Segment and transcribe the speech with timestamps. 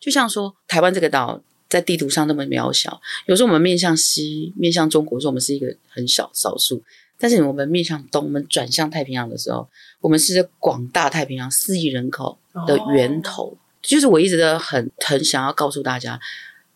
[0.00, 6.82] 就像说台湾这个岛在地图上那么渺小，有时候我们面向西、面向中国，说我们是一个很小少数。
[7.18, 9.66] 但是我们面向东，我们转向太平洋的时候，
[10.02, 13.44] 我们是广大太平洋四亿人口的源头。
[13.44, 13.58] Oh.
[13.80, 16.20] 就是我一直都很很想要告诉大家，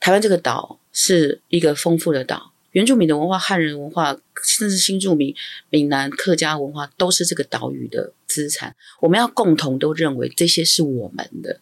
[0.00, 5.34] 台湾这个岛是一个丰富的岛，原住民的文化、汉人文化，甚至新住民、
[5.68, 8.74] 闽南客家文化，都是这个岛屿的资产。
[9.00, 11.60] 我们要共同都认为这些是我们的，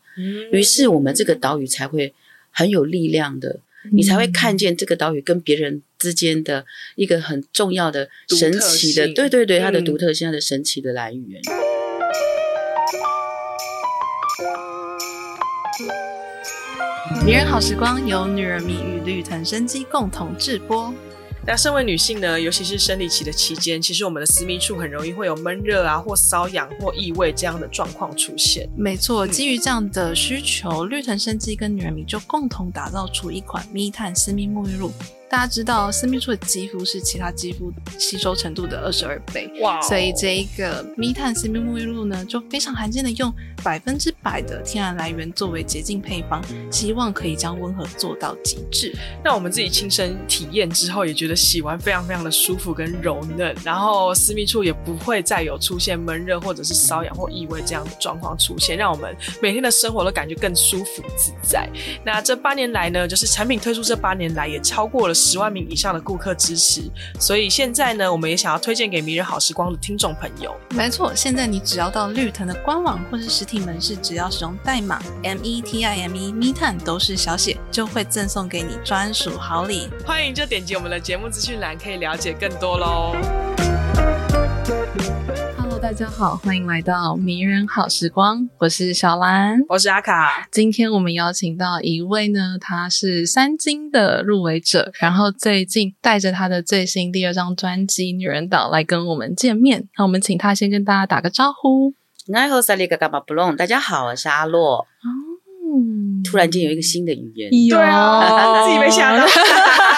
[0.53, 2.13] 于是我们这个岛屿才会
[2.51, 3.61] 很有力量的。
[3.93, 11.41] 你才会看见这个岛屿跟别人之间的一个很重要的、神奇的，对对对，它的独特性、它的神奇的来源。
[17.25, 20.93] 女人好时光由女人迷与绿藤生机共同制播。
[21.51, 28.69] 那身为女性呢，尤其是生理期的期间，其实我们的私密处很容易会有闷热啊，或瘙痒或异味这样的状况出现。
[28.77, 34.93] 没错，基于这样的需求，绿藤生机跟女人迷就共同打造出一款密探私密沐浴露。
[35.31, 43.31] 大家知道，私密处的肌肤是其他肌肤吸收程度的二十二倍，哇所以这一个密探私密沐浴露呢，就非常罕见的用
[43.63, 48.97] 百分之百的天然来源作为洁净配方，希望可以将温和做到极致。
[49.23, 61.69] 那我们自己亲身体验之后，也觉得洗完非常非常的舒服跟柔嫩，然后私密处也不会再有出现闷热或者是瘙痒或异味这样的状况出现，让我们每天的生活都感觉更舒服自在。
[62.03, 65.15] 那这八年来呢，就是产品推出这八年来，也超过了。
[65.19, 66.83] 十万名以上的顾客支持，
[67.19, 70.55] 所以现在呢，我们也想要推荐给迷人好时光的听众朋友。
[70.71, 79.89] 没错，现在你只要到绿藤的官网或是实体门市，只要使用代码 M E T I M E 密探都是小写，就会赠送给你专属好礼。
[80.07, 83.17] 欢迎就点击我们的节目资讯栏，可以了解更多喽。
[85.81, 90.49] 大家好，欢迎来到迷人好时光，我是小兰，我是阿卡。
[90.51, 99.87] 今天我们邀请到一位呢，他是三金的入围者，然后最近带着他的最新第二张专辑《女人岛》来跟我们见面。
[99.97, 101.95] 那我们请他先跟大家打个招呼。
[102.27, 104.79] 奈何萨利嘎嘎巴布隆，大家好，我是阿洛。
[104.79, 104.85] 哦，
[106.29, 109.25] 突然间有一个新的语言，对啊，自己没想到。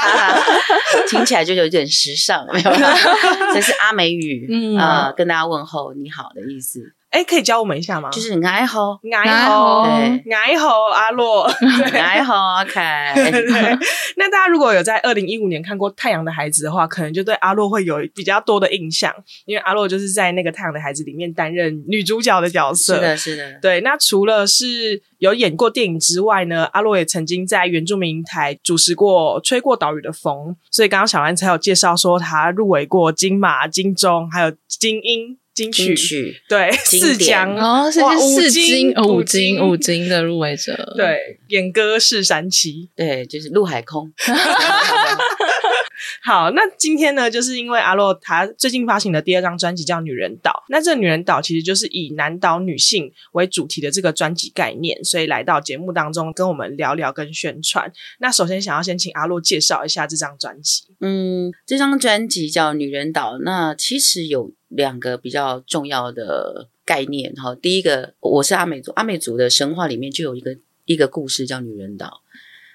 [1.09, 2.71] 听起来就有点时尚，没有？
[3.55, 6.95] 这是阿美语，嗯啊、呃，跟大家问候你好的意思。
[7.11, 8.09] 哎，可以教我们一下吗？
[8.11, 11.43] 就是爱好，爱好，爱好阿洛，
[11.93, 12.81] 爱好 OK。
[14.17, 19.13] 那大家如果有在二零一五年看过《太阳的孩子》的话，可能就对阿洛会有比较多的印象，
[19.45, 22.95] 因为阿洛就是在那个《太阳的孩子》里面担任女主角的角色。
[22.95, 23.59] 是的，是的。
[23.61, 30.33] 对，那除了是有演过电影之外呢，阿洛也曾经在原住民台主持过《吹过岛屿的风》，
[30.71, 35.40] 所以刚刚小兰才有介绍说他入围过金马、金钟，还有金鹰。
[35.53, 44.13] 金曲，金曲对四奖哦，是四金五金五金的入围者，对，演歌是三期，对，就是陆海空。
[46.23, 57.93] 好，那今天呢，就是因为阿洛他最近发行的第二张专辑叫《女人岛》，那这《女人岛》其实就是以男岛女性为主题的这个专辑概念，所以来到节目当中跟我们聊聊跟宣传。
[58.19, 60.85] 那首先想要先请阿洛介绍一下这张专辑。
[61.01, 64.53] 嗯，这张专辑叫《女人岛》，那其实有。
[64.71, 72.23] 两个比较重要的概念哈，第一个，我是阿美族，阿美族的神话里面就有一个一个故事叫女人岛。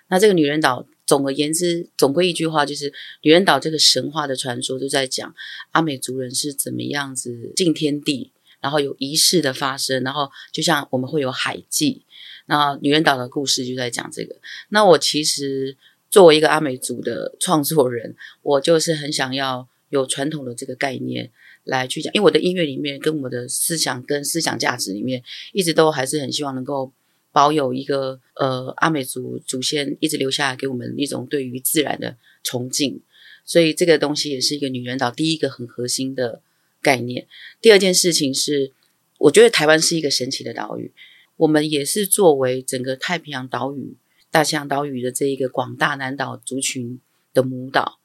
[0.09, 5.33] 那这个女人岛，总而言之，总归一句话就是，女人岛这个神话的传说就在讲
[5.71, 12.03] 阿美族人是怎么样子敬天地，然后有仪式的发生，然后就像我们会有海祭，
[12.47, 14.35] 那女人岛的故事就在讲这个。
[14.69, 15.77] 那我其实
[16.09, 21.31] 作为一个阿美族的创作人，我就是很想要有传统的这个概念。
[21.67, 26.93] 来去讲，因为我的音乐里面跟我的思想跟思想价值里面，一直都还是很希望能够
[27.35, 32.15] 保有一个呃阿美族祖先一直留下来给我们一种对于自然的
[32.45, 33.01] 崇敬，
[33.43, 36.41] 所以这个东西也是一个女人岛第一个很核心的
[36.81, 37.27] 概念。
[37.59, 38.71] 第二件事情是，
[39.17, 40.93] 我觉得台湾是一个神奇的岛屿，
[41.35, 43.97] 我们也是作为整个太平洋岛屿、
[44.31, 47.01] 大西洋岛屿的这一个广大南岛族群
[47.33, 47.99] 的母岛。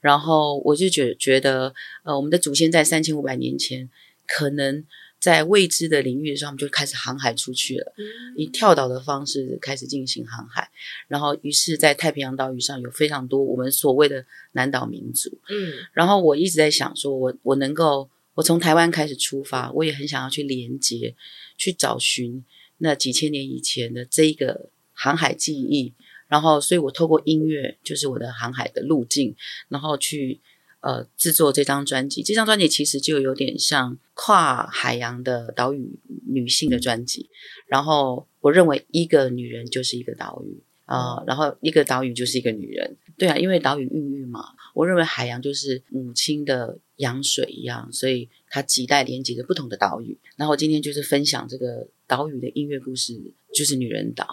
[0.00, 3.88] 然后我就觉觉得，呃，我们的祖先在三千五百年前，
[4.26, 4.84] 可能
[5.22, 7.94] 在未知的领域的时候，他们就开始航海出去了，
[8.34, 10.68] 以跳岛的方式开始进行航海。
[11.06, 15.30] 然后，于是，在太平洋岛屿上有非常多我们所谓的南岛民族。
[15.48, 21.14] 嗯，然后我一直在想说，我我能够，我从台湾开始出发，我也很想要去连接，
[21.56, 22.44] 去找寻
[22.78, 25.94] 那几千年以前的这一个航海记忆。
[26.26, 29.36] 然后，所以我透过音乐，就是我的航海的路径，
[29.68, 30.40] 然后去
[30.82, 32.22] 呃制作这张专辑。
[32.22, 37.30] 这张专辑其实就有点像跨海洋的岛屿女性的专辑。
[37.66, 42.96] 然后我认为一个女人就是一个岛屿啊、呃，然后一个岛屿就是一个女人。
[43.16, 44.44] 对啊，因为岛屿孕育嘛，
[44.74, 50.18] 我认为海洋就是母亲的羊水一样，所以它几代连接着不同的岛屿。
[50.36, 53.20] 然后今天就是分享这个岛屿的音乐故事，
[53.54, 54.24] 就是《女人岛》。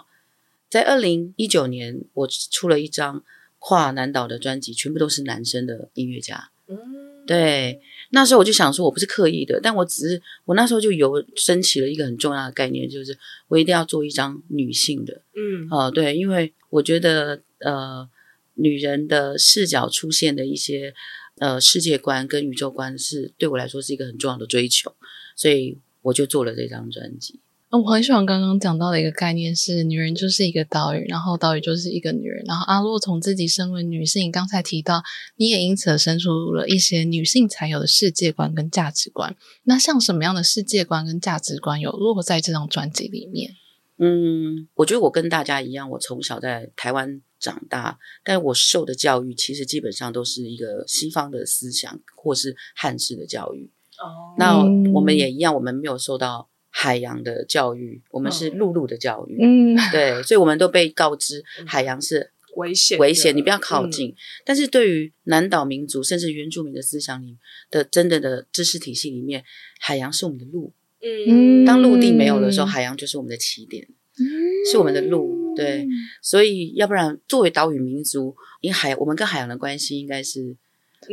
[0.69, 3.23] 在二零一九年，我出了一张
[3.59, 6.49] 跨南岛的专辑，全部都是男生的音乐家。
[6.67, 7.79] 嗯，对。
[8.11, 13.15] 那时候我就想说，我不是刻意的，但我只是我那时候就有升起了一个很重要的概念，就是
[13.47, 18.09] 我一定要做一张女性的，嗯，哦、呃，对，因为我觉得呃，
[18.55, 20.95] 女人的视角出现的一些
[21.37, 24.95] 呃世界观跟宇宙观是对我来说是一个很重要的追求，
[25.35, 27.39] 所以我就做了这张专辑。
[27.71, 32.43] 我很喜欢刚刚讲到的一个概念是，女人就是一个岛屿，然后岛屿就是一个女人。
[32.47, 35.03] 然后阿洛从自己身为女性，刚才提到，
[35.35, 39.35] 你也因此而生出了一些女性才有的世界观跟价值观。
[39.65, 43.51] 那像什么样的世界观跟价值观有落在这张专辑里面？
[43.99, 53.69] 嗯，我觉得我跟大家一样，我从小在台湾长大，但我受的教育其实基本上都是一个西方的思想或是汉式的教育。
[53.99, 54.57] 哦，那
[54.91, 56.48] 我们也一样，我们没有受到。
[56.69, 64.09] 海洋的教育，我们是陆路的教育，嗯，对，所以我们都被告知海洋是危险，危险，你不要靠近。
[64.09, 67.37] 嗯、但是对于南岛民族甚至原住民的思想里
[67.71, 69.43] 的真正的知识体系里面，
[69.79, 73.87] 海洋是我们的路，嗯，当陆地没有的时候，海洋就是我们的起点，
[74.19, 74.25] 嗯，
[74.71, 75.87] 是我们的路，对，
[76.21, 80.57] 所以要不然作为岛屿民族，因海，我们跟海洋的关系应该是。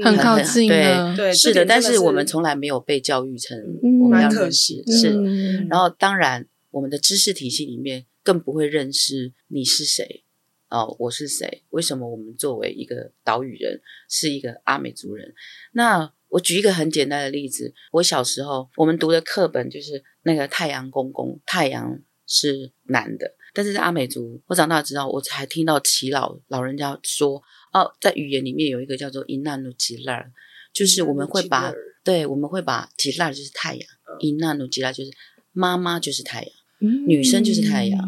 [0.03, 3.59] 很靠近的，对，对，是的，但是我们从来没有被教育成
[4.03, 5.11] 我们要认识，嗯、是。
[5.15, 10.25] 嗯、然后，当然，我们的知识体系里面更不会认识你是谁，
[10.69, 11.63] 哦，我是谁？
[11.71, 15.33] 为什么我们作为一个岛屿人，是一个阿美族人？
[15.73, 27.43] 那我举一个很简单的例子，我小时候我们读的课本就是那个太阳公公，太阳是男的，但是在阿美族，我长大之后，我才听到耆老老人家说。
[27.77, 30.25] 哦，在语言里面有一个叫做伊娜努吉拉，
[30.73, 31.71] 就是我们会把
[32.03, 33.87] 对，我们会把吉拉就是太阳，
[34.21, 35.11] 伊娜努吉拉就是
[35.53, 36.51] 妈妈就是太阳，
[36.81, 37.99] 嗯、女生就是太阳，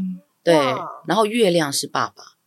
[0.42, 0.54] 对，
[1.06, 2.37] 然后月亮是爸爸。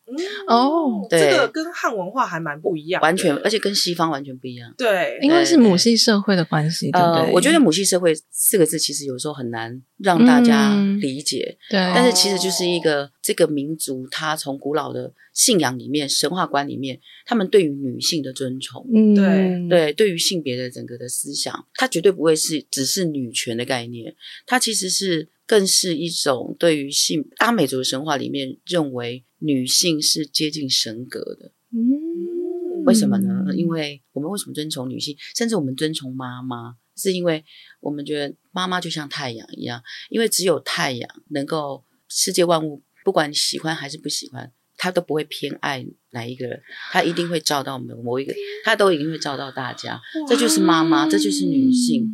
[0.47, 4.73] 哦，对，这个跟汉文化还蛮不一样，完全，而且跟西方完全不一样。
[4.77, 7.21] 对，因为是母系社会的关系，对不对？
[7.23, 11.57] 呃，我觉得“母系社会”四个字其实有时候很难让大家理解。
[11.69, 24.15] 对，但是其实就是一个这个民族，它从古老的信仰里面、神话观里面，他们对于女性的尊崇，嗯，对对，对于性别的整个的思想，它绝对不会是只是女权的概念，
[24.45, 25.29] 它其实是。
[25.51, 31.51] 更是一种对于性阿美族的神话里面认为女性是接近神格的。
[31.73, 33.53] 嗯，为什么呢？
[33.53, 37.43] 因为我们为什么尊崇女性，甚至我们尊崇妈妈，是因为
[37.81, 46.61] 我们觉得妈妈就像太阳一样，因为只有太阳能够世界万物，不管你喜欢还是不喜欢，它都不会偏爱哪一个人，
[46.93, 48.33] 它一定会照到某某一个，
[48.63, 49.99] 它都一定会照到大家。
[50.29, 52.09] 这就是妈妈，这就是女性。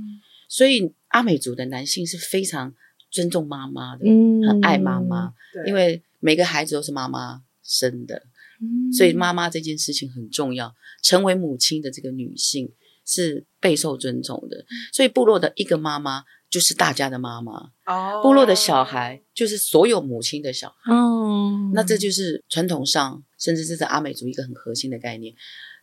[0.50, 2.74] 所以阿美族的男性是非常。
[3.09, 4.06] 尊重妈妈的，
[4.48, 8.24] 很爱妈妈，嗯、因为每个孩子都是妈妈生的，
[8.62, 10.75] 嗯、所以妈妈这件事情很重要。
[11.04, 12.71] 成为母亲的这个女性
[13.06, 17.71] 是备受尊重的，所以部落的一个妈妈就是大家的妈妈。
[17.86, 20.94] 哦，部落的小孩就是所有母亲的小孩。
[20.94, 25.34] 哦，那这就是传统上，甚至是在阿美族一个很核心的概念。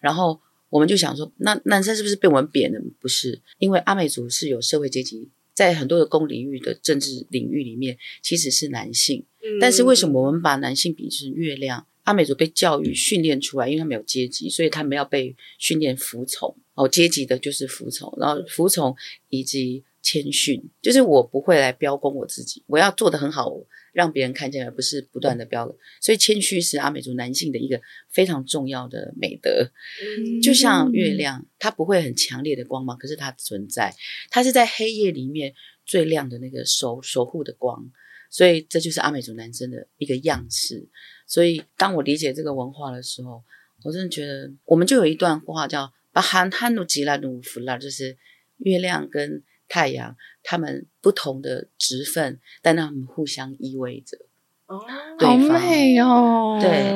[0.01, 2.81] 然后我们就想说，那男生是不是被我们贬了？
[3.01, 5.31] 不是，因为阿美族是有社会阶级。
[5.55, 9.25] 在很多的公领域的政治领域里面，其实是男性。
[9.43, 11.87] 嗯、但是为什么我们把男性比成月亮？
[12.03, 16.55] 阿美族被教育训练出来，因为他们有阶级，所以他们要被训练服从。
[16.75, 18.95] 哦，阶级的就是服从，然后服从
[19.31, 23.51] 以及谦逊，就是我不会来标功我自己，我要做得很好。
[23.95, 25.65] 让别人看见，而不是不断的标。
[25.67, 29.71] 嗯、所以谦虚是阿美族男性的一个非常重要的美德。
[30.03, 33.95] 嗯、就像月亮，它不会很强烈的光芒，可是它存在，
[34.31, 35.55] 它是在黑夜里面
[35.87, 37.91] 最亮的那个守守护的光。
[38.29, 40.89] 所以这就是阿美族男生的一个样式。
[41.27, 43.43] 所以当我理解这个文化的时候，
[43.85, 48.19] 我真的觉得，我们就有一段话叫“巴罕汉努吉拉努弗拉”，就是
[48.59, 49.43] 月亮跟。
[49.69, 54.19] 太阳，他们不同的职分，但他们互相依偎着。
[54.67, 54.81] 哦，
[55.19, 56.59] 好美哦！
[56.59, 56.91] 对，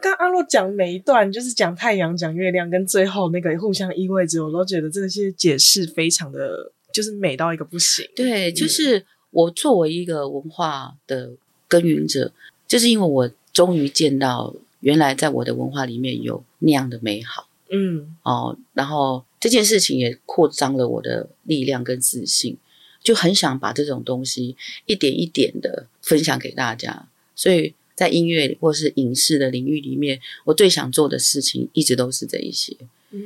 [0.00, 8.08] 刚阿洛讲每一段，就是讲太阳、讲月亮，跟最后那个互相依偎着，我都觉得这些解释非常的，就是美到一个不行。
[8.16, 11.32] 对，就是我作为一个文化的
[11.68, 12.32] 耕耘者，
[12.66, 17.48] 就是因为我终于见到，原来在我的文化里面有那样的美好。
[17.70, 22.56] 嗯，哦，然后这件事情也扩张了我的力量跟自信，
[23.02, 24.56] 就很想把这种东西
[24.86, 27.08] 一点一点的分享给大家。
[27.34, 32.76] 所以在音乐或是影视的领域里面，我最想做的事情一直都是这一些。
[33.10, 33.24] 嗯，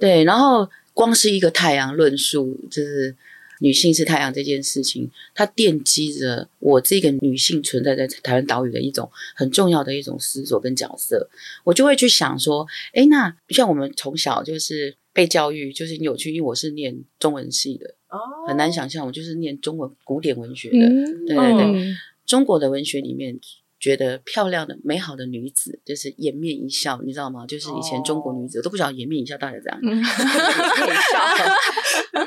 [0.00, 0.24] 对。
[0.24, 3.14] 然后光是一个太阳论述，就是。
[3.60, 11.26] 女性是太阳这件事情，它奠基着我这个女性存在在台湾岛屿的一种很重要的一种思索跟角色。
[11.64, 21.96] 我就会去想说，哎，那像我们从小就是被教育，就是很有趣，因为我是念中文系的，哦，很难想象我就是念中文古典文学的，嗯、对对对，嗯、
[22.26, 23.40] 中国的文学里面。
[23.78, 27.46] 觉得漂亮的、美好的女子，就是掩面一笑，你知道吗？
[27.46, 28.64] 就是以前中国女子、oh.
[28.64, 30.94] 都不晓得掩面一笑到底怎样，掩面一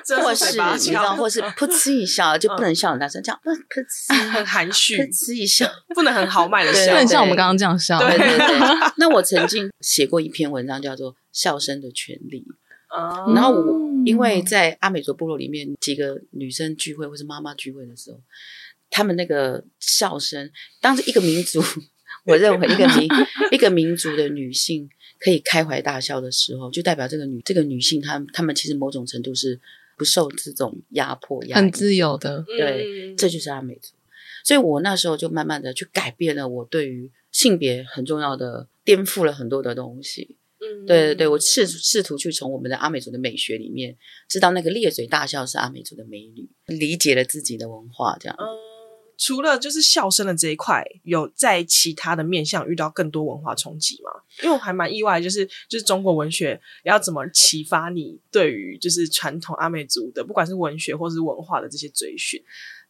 [0.05, 7.99] 笑， 或是你知道，或是噗嗤一笑，就不能笑很大声，这样噗嗤 很含蓄，噗嗤一笑，不能很豪迈的笑，不能像我们刚刚这样笑。
[7.99, 8.59] 对对对。
[8.97, 12.41] 那我曾经写过一篇文章，叫做《笑声的权利》。
[12.89, 13.35] Oh.
[13.35, 18.19] 然后我因为在阿美族部落里面，几个女生聚会或是妈妈聚会的时候。
[18.91, 20.49] 他们那个笑声，
[20.81, 21.61] 当时一个民族，
[22.25, 23.07] 我认为一个民
[23.53, 29.61] 一个民族的女性可以开怀大笑的时候，就代表这个女这个女性，她她们其实某种程度是
[29.95, 32.43] 不受这种压迫、压很自由的。
[32.47, 33.93] 对，这就是阿美族。
[34.43, 40.38] 所以我那时候就慢慢的去改变了我对于性别很重要的，颠覆了很多的东西。
[40.69, 43.97] 嗯，对对对，我试试图去从我们的阿美族的美学里面，
[44.29, 48.37] 知道那个咧嘴大笑是阿美族的美女，理解了自己的文化，这样。
[49.21, 54.09] 除了就是笑声的这一块，有在其他的面向遇到更多文化冲击吗？
[54.41, 62.41] 因为我还蛮意外，就是就是中国文学要怎么启发你对于就是传统阿美族的，不管是文学或是文化的这些追寻。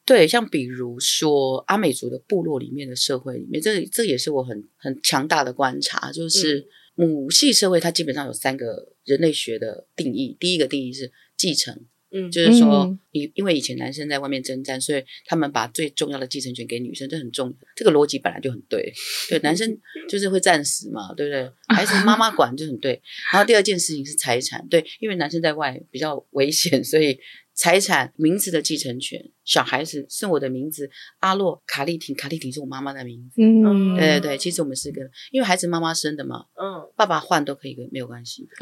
[0.06, 6.68] 对，像比如说阿美族的部落里面的社会里面，这这也是我很很强大的观察，就是
[7.08, 11.86] 母系社会它基本上有三个人类学的定义，第一个定义是继承。
[12.12, 17.56] 嗯，就是说，因因为以前男生在外面征战，所以他们把最重要的继承权给女生，这很重要。
[17.76, 18.92] 这个逻辑本来就很对，
[19.30, 19.78] 对，男生
[20.10, 21.48] 就是会战死嘛，对不对？
[21.68, 23.00] 孩子妈妈管就很对。
[23.32, 27.16] 然后第二件事情是财产，对，因为男生在外比较危险，所以
[27.60, 30.90] 财产、名字的继承权，小孩子是我的名字，
[31.20, 33.42] 阿洛卡丽婷，卡丽婷是我妈妈的名字。
[33.42, 35.02] 嗯，对对对，其实我们是个，
[35.32, 38.48] 因为孩子妈妈生的嘛，嗯，爸爸换都可以，没有关系。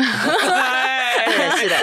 [1.27, 1.75] 对，是的。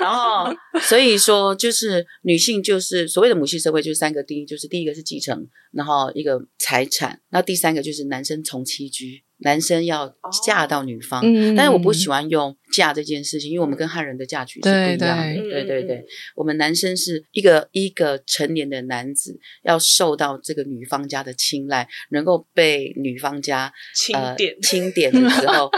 [0.00, 10.14] 然后，所以说，就是女性，就是所谓的母系社会，就是三个定义，就是第一个是继承，然后一个财产，然后第三个就是男生从妻居，男生要
[10.44, 11.20] 嫁到女方。
[11.20, 15.34] 哦、但是我不喜欢用嫁这件事情，因为我们跟汉人的嫁娶是不一样的。
[15.34, 25.70] 对对，对对对，我们男生是一个一个成年的男子，要受到这个女方家的青睐，能够被女方家钦点钦点的时候。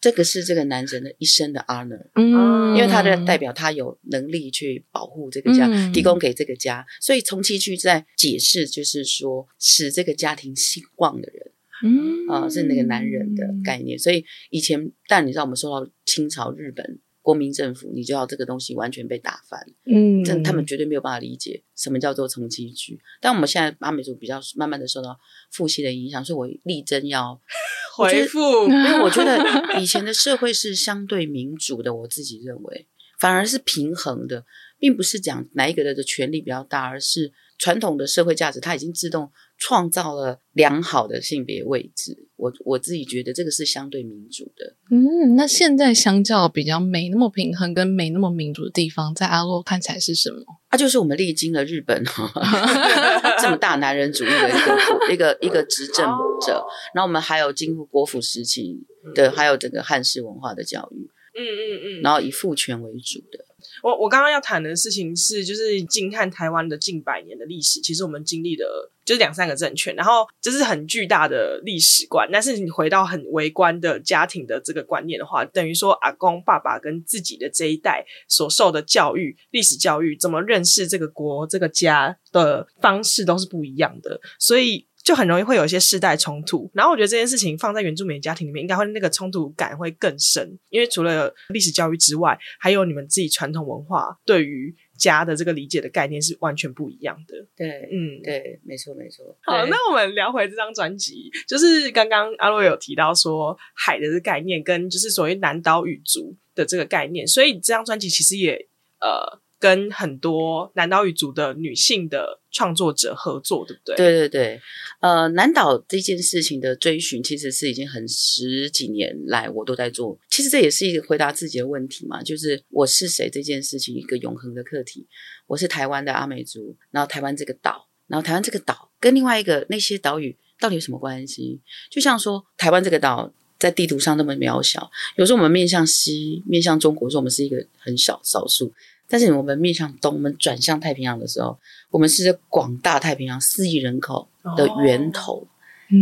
[0.00, 11.50] 这个是这个男人的一生的 honor， 嗯，因为他的代表他有能力去保护这个家，嗯、提供给这个家，所以从其去在解释，就是说使这个家庭兴旺的人，
[11.84, 13.98] 嗯啊、呃，是那个男人的概念。
[13.98, 16.98] 所以以前，但你知道，我们受到清朝日本。
[17.24, 23.00] 国民政府，你就要这个东西完全被打翻，嗯，这他们绝对没有办法理解什么叫做从妻居。
[23.18, 25.18] 但我们现在阿美族比较慢慢的受到
[25.50, 27.40] 父系的影响，所以我力争要
[27.96, 29.42] 回复，因为我觉得
[29.80, 32.86] 以前的社会是相对民主的，我自己认为
[33.18, 34.44] 反而是平衡的，
[34.78, 39.30] 并不是讲哪一个人的权利比较大，而是传统的社会价值它已经自动。
[39.56, 44.76] 创造了良好的性别位置，我我自己觉得这个是相对民主的。
[44.90, 50.42] 嗯，那现在相较比较没那么平衡跟没那么民主的地方，在阿洛看起来是什么？
[50.70, 52.02] 啊，就是我们历经了日本
[53.40, 54.74] 这么大男人主义的一个
[55.14, 56.04] 一个一个执政
[56.44, 58.84] 者，哦、然后我们还有经过国府时期
[59.14, 61.08] 的，还有整个汉式文化的教育，
[61.38, 63.44] 嗯嗯嗯，然后以父权为主的。
[63.82, 72.28] 我我刚刚要谈的事情是，就是近看台湾的近百年的历史，其实我们经历了就是两三个政权，然后这是很巨大的历史观。
[72.32, 84.86] 但是你回到很微观的家庭的这个观念的话，等于说阿公、爸爸跟自己的这一代所受的教育、历史教育，怎么认识这个国、这个家的方式都是不一样的，所以。
[85.04, 97.46] 就很容易会有一些世代冲突，然后我觉得这件事情放在原住民家庭里面，应该会那个冲突感会更深，因为除了历史教育之外，还有你们自己传统文化对于家的这个理解的概念是完全不一样的。
[97.54, 99.36] 对，嗯，对，没错，没错。
[99.42, 108.54] 好，那我们聊回这张专辑，就是刚刚阿洛有提到说海的这概念跟就是所谓南岛语族的这个概念，所以这张专辑其实也
[109.00, 113.96] 呃跟很多南岛语族的女性的创作者合作，对不对？
[113.96, 114.60] 对对对，
[115.00, 120.18] 呃，南岛这件事情的追寻，其实是已经很十几年来我都在做。
[120.28, 125.06] 其实这也是一个回答自己的问题嘛，就是我是谁这件事情一个永恒的课题。
[125.46, 131.60] 我是台湾的阿美族，然后台湾这个岛，然后台湾这个岛跟另外一个那些岛屿到底有什么关系？
[131.90, 138.72] 就像说台湾这个岛在地图上那么渺小，有时候我们面向西，面向中国说我们是一个很小少数。
[139.14, 141.56] 但是我们面向东，我们转向太平洋的时候，
[141.88, 145.46] 我们是广大太平洋四亿人口的源头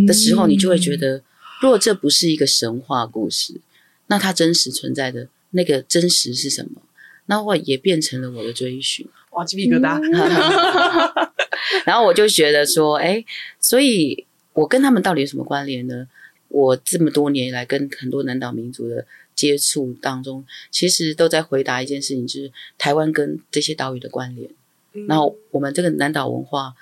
[0.06, 1.22] 的时候，你就会觉得，
[1.60, 3.60] 如果这不是一个神话故事，
[4.06, 6.80] 那它真实存在的那个真实是什么？
[7.26, 9.06] 那我也变成了我的追寻。
[9.32, 10.00] 哇，鸡皮疙瘩！
[11.84, 13.22] 然后我就觉得说，哎，
[13.60, 16.08] 所以我跟他们到底有什么关联呢？
[16.48, 19.04] 我这么多年来跟很多南岛民族的。
[19.34, 24.48] 接触当中，其实都在回答一件事情，就是台湾跟这些岛屿的关联。
[24.94, 26.74] 嗯、然后我们这个南岛文化，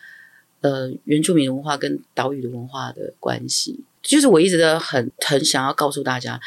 [0.60, 6.40] 呃，原住民文化跟岛屿的文化的关系，就是我一直都很很想要告诉大家，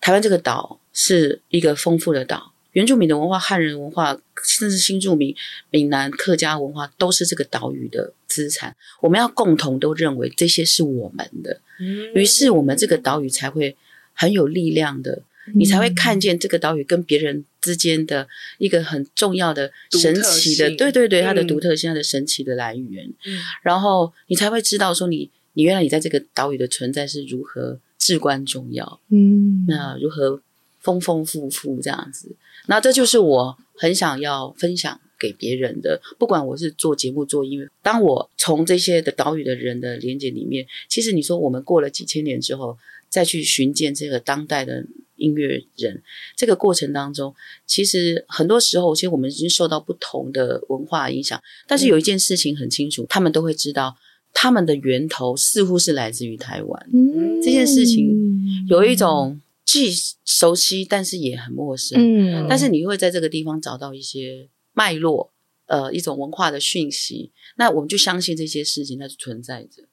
[0.00, 5.34] 台湾这个岛是一个丰富的岛，原住民的文化、汉人文化，甚至新住民、
[5.70, 8.74] 闽南客家文化，都是这个岛屿的资产。
[9.00, 13.76] 我们要共同都认为这些是我们的，嗯、于是我们这个岛屿才会
[14.12, 15.22] 很有力量的。
[15.52, 23.06] 你才会看见这个岛屿跟别人之间的一个很重要的、神奇的，对对对，它的独特性、它的神奇的来源。
[23.26, 29.00] 嗯，然后你才会知道说你，你你原来你在这个岛屿的存在是如何至关重要。
[29.10, 30.40] 嗯，那如何
[30.80, 32.34] 丰丰富富这样子？
[32.66, 36.00] 那这就是我很想要分享给别人的。
[36.18, 42.78] 不管我是做节目、做音乐，当我从这些的岛屿的人的连接里面，其实你说我们过了几千年之后，
[43.10, 44.86] 再去寻见这个当代的。
[45.16, 46.02] 音乐人
[46.36, 47.34] 这个过程当中，
[47.66, 51.40] 其实很多时候，其实我们已经受到不同的文化影响。
[51.66, 53.96] 但是有一件事情很清楚，嗯、他们都会知道，
[54.32, 56.90] 他们的源头似乎是来自于台湾。
[56.92, 59.92] 嗯、这件事情有一种既
[60.24, 61.98] 熟悉，但是也很陌生。
[62.00, 65.32] 嗯、但是你会在这个地方找到一些脉络，
[65.66, 67.32] 呃，一种文化的讯息。
[67.56, 69.84] 那我们就相信这些事情，它是存在着，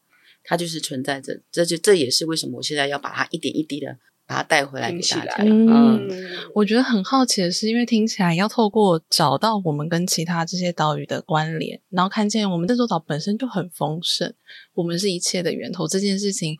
[0.44, 1.40] 它就是存在着。
[1.52, 3.98] 这就这也是为什么我现在要把它一点一滴的。
[4.32, 5.36] 把它带回来给大家。
[5.40, 6.10] 嗯，
[6.56, 14.34] 我觉得很好奇的是，因为听起来要透过找到我们跟其他这些岛屿的关联，然后看见我们这座岛本身就很丰盛，
[14.74, 16.56] 我们是一切的源头这件事情，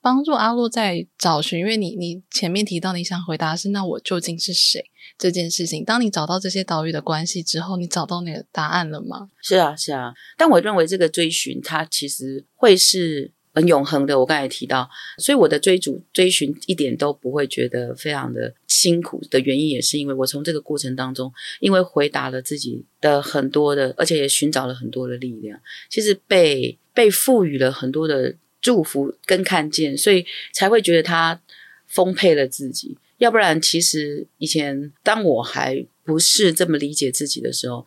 [0.00, 1.60] 帮助阿洛在找寻。
[1.60, 4.82] 因为你你前面提到你想回答是那我究竟是谁
[5.18, 9.28] 这件事情，当你找到这些岛屿的关系之后，你找到那个答案了吗？
[9.42, 10.14] 是啊，是啊。
[10.38, 13.34] 但我认为这个追寻，它其实会是。
[13.52, 31.40] 很永恒的，我刚才提到，所以我的追逐追寻一点都不会觉得非常的辛苦的原因，也是因为我从这个过程当中，因为回答了自己的很多的，而且也寻找了很多的力量，其实被被赋予了很多的祝福跟看见，所以才会觉得他
[31.86, 32.96] 丰沛了自己。
[33.18, 37.84] 要不然，其实以前当我还不是这么理解自己的时候。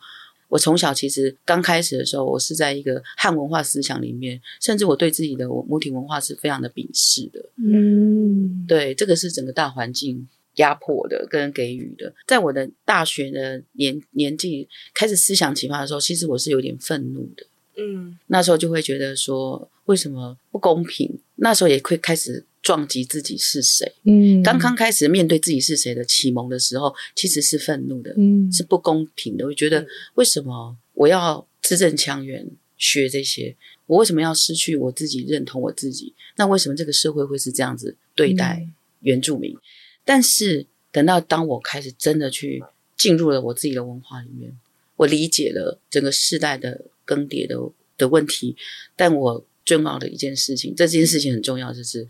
[0.54, 7.44] 我从小其实刚开始的时候，我是在一个汉文化思想里面，甚至我对自己的母体文化是非常的鄙视的。
[7.56, 12.14] 嗯，对，这个是整个大环境压迫的跟给予的。
[12.28, 17.44] 在我的大学的年年纪开始思想启发的时候，其实我是有点愤怒的。
[17.76, 21.18] 嗯，那时候就会觉得说，为什么不公平？
[21.36, 22.44] 那时候也会开始。
[22.64, 23.92] 撞击自己是谁？
[24.04, 29.44] 嗯，刚刚开始面对自己是谁的启蒙的时候，其实是愤怒的，嗯，是不公平的。
[29.44, 33.54] 我觉得为什么我要字正腔圆学这些？
[33.84, 36.14] 我为什么要失去我自己认同我自己？
[36.36, 38.66] 那为什么这个社会会是这样子对待
[39.00, 39.52] 原住民？
[39.52, 39.60] 嗯，
[40.02, 42.64] 但是等到当我开始真的去
[42.96, 44.58] 进入了我自己的文化里面，
[44.96, 47.56] 我理解了整个世代的更迭的
[47.96, 48.56] 的问题。
[48.96, 52.08] 但我重要的一件事情，这件事情很重要，就是。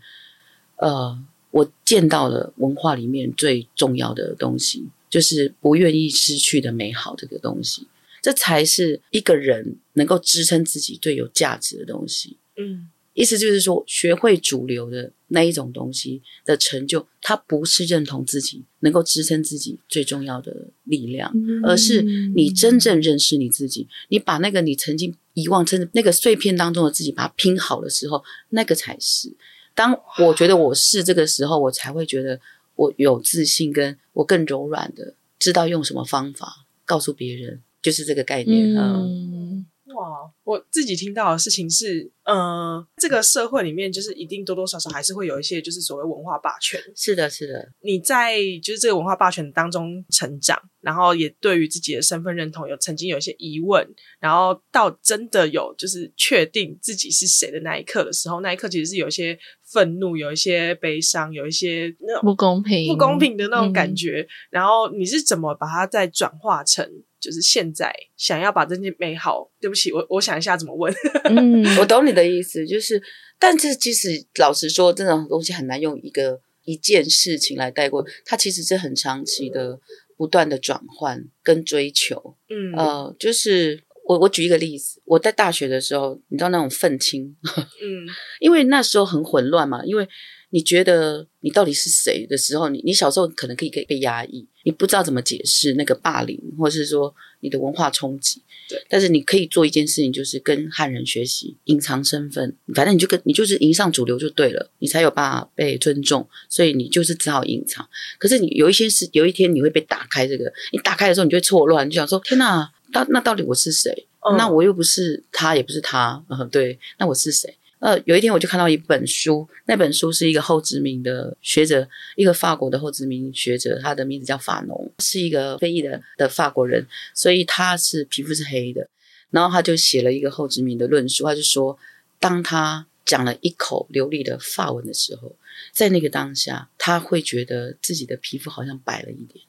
[0.77, 1.17] 呃，
[1.51, 7.87] 我见到了文化里面最重要的东西，就是不愿意失去的美好这个东西，
[8.21, 12.35] 这才是一个人能够支撑自己最有价值的东西。
[12.57, 22.03] 嗯，意思就是说，学会主流的那一种东西的成就，它不是认同自己能够支撑自己最重要的力量，而是
[22.35, 29.35] 你真正认识你自己，你把那个你曾经遗忘、真的那个碎片当中的自己，把它拼好的时候，那个才是。
[29.73, 32.39] 当我觉得我是这个时候，我才会觉得
[32.75, 38.75] 我有自信，跟我更柔软的知道用什么方法告诉别人，就是这个概念。
[38.75, 46.79] 嗯，哇，我自己听到的事情是，呃，这个社会里面就是一定多多少少还是会有一些就是所谓文化霸权。
[46.95, 47.71] 是的，是的。
[47.81, 53.87] 你在就是这个文化霸权当中成长，然后也对于自己的身份认同有曾经有一些疑问，
[54.19, 59.37] 然后到真的有就是确定自己是谁的那一刻的时候，那一刻其实是有一些
[59.71, 64.21] 愤怒，有一些悲伤，有一些那种不公平、不公平的那种感觉。
[64.21, 66.89] 嗯、然后你是怎么把它再转化成？
[67.25, 70.93] 就是现在想要把这件美好，对不起，我我想一下怎么问。
[71.25, 73.01] 嗯，我懂你的意思，就是，
[73.39, 79.79] 但是其实老实说，这种东西很难用一个一件事情来带过，它其实是很长期的、
[80.15, 82.37] 不断的转换跟追求。
[82.49, 87.35] 嗯，呃，就是我我举一个例子，我在大学的时候，你知道那种愤青，
[87.81, 88.05] 嗯，
[88.39, 90.07] 因为那时候很混乱嘛，因为。
[90.49, 98.41] 你觉得你到底是谁的时候，你你小时候可能可以可以被压抑，你不知道怎么解释那个霸凌，或是说你的文化冲击。
[98.67, 102.55] 对，但是你可以做一件事情，就是跟汉人学习，隐藏身份。
[102.73, 106.27] 反正你就跟你就是迎上主流就对了，你才有办法被尊重。
[106.49, 107.87] 所以你就是只好隐藏。
[108.17, 114.07] 可是你有一些事，有一天你会被打开这个，你打开的时候，你就会错乱，你就想说：天哪，到那到底我是谁？
[114.27, 116.25] 嗯、那我又不是他，也不是他。
[116.29, 117.55] 嗯，对，那我是谁？
[117.79, 128.87] 呃，有一天我就看到一本书，那本书是一个后殖民的学者，一个法国的后殖民学者，他的名字叫法农，是一个非裔的的法国人，所以他是皮肤是黑的，
[129.29, 131.77] 然后他就写了一个后殖民的论述，他就说，
[132.19, 135.35] 当他讲了一口流利的法文的时候，
[135.71, 139.45] 在那个当下，他会觉得自己的皮肤好像白了一点。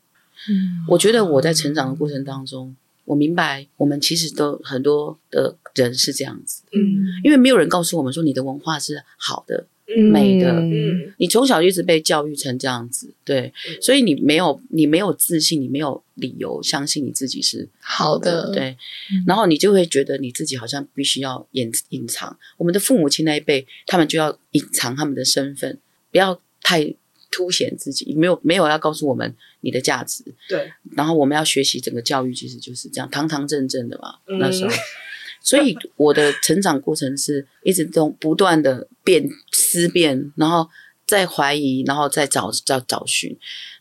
[0.49, 2.77] 嗯，我觉得我在成长的过程当中。
[3.07, 18.77] 我明白，我们其实都很多的人是这样子，嗯，因为没有人告诉我们说你的文化是好的、嗯、美的，嗯，你从小一直被教育成这样子，对，嗯、所以你没有你没有自信，你没有理由相信你自己是好的，好的对，
[19.13, 22.37] 嗯、然后你就会觉得你自己好像必须要隐隐藏。
[22.59, 25.79] 我们的父母亲那一辈，他们就要隐藏他们的身份，
[26.11, 26.95] 不要太。
[27.37, 30.73] 凸显自己，没有没有要告诉我们你的价值，对。
[30.97, 34.15] 然后我们要学习整个教育，其实就是这样堂堂正正的嘛。
[34.27, 34.71] 嗯、那时候，
[35.43, 40.67] 所以我的成长过程是一直都不断的变思辨，然后
[41.07, 43.37] 再怀疑，然后再找找找寻。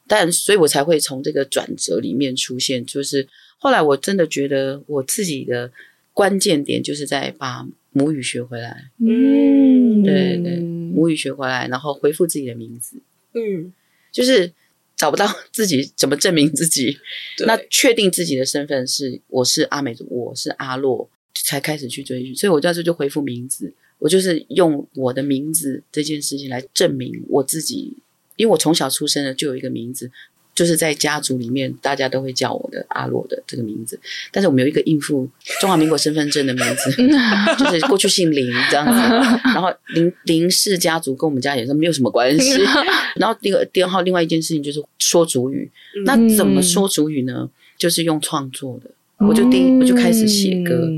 [0.05, 2.85] 但所以，我才会从这个转折里面出现。
[2.85, 3.25] 就是
[3.57, 5.71] 后来，我真的觉得我自己的
[6.13, 8.91] 关键点就是在把母语学回来。
[8.99, 12.97] 嗯，对对，母语学回来，然后恢复自己的名字。
[13.35, 13.71] 嗯，
[14.11, 14.51] 就是
[14.95, 16.97] 找不到自己怎么证明自己，
[17.45, 22.33] 那确定自己的身份是我是阿美族，我是阿洛，才开始去追剧。
[22.33, 27.97] 所以我那时候就回复名字，我就是用我的名字这件事情来证明我自己，
[28.37, 30.09] 因为我从小出生的就有一个名字。
[30.55, 33.99] 就是在家族里面，大家都会叫我的阿洛的这个名字，
[34.31, 36.91] 但是我们有一个应付中华民国身份证的名字，
[37.59, 38.99] 就是过去姓林这样子。
[39.53, 42.63] 然后林林氏家族跟我们家也是没有什么关系。
[43.19, 45.69] 然后第二第二号另外一件事情就是说主语，
[46.05, 47.49] 那怎么说主语呢？
[47.77, 48.89] 就是用创作的，
[49.27, 50.89] 我就第一我就开始写歌。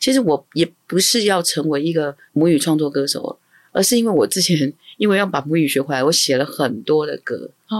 [0.00, 3.38] 其实我也不是要成为一个母语创作歌手，
[3.70, 4.72] 而是因为我之前。
[4.96, 7.78] 因为要把母语学回来，我写了很多的歌哦，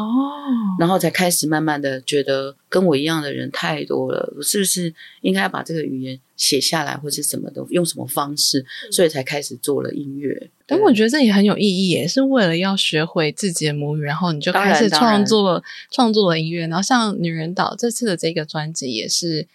[0.79, 10.51] 然后才开始慢慢的觉得跟我一样的人太多了，我是不是应该要把这个语言写下来，或是什么的，用什么方式，所以才开始做了音乐。
[10.67, 19.47] 但我觉得这也很有意义也，是为了要学会自己的母语，然后你就开始创作了创作了音乐，然后像《女人岛》这次的这个专辑也是，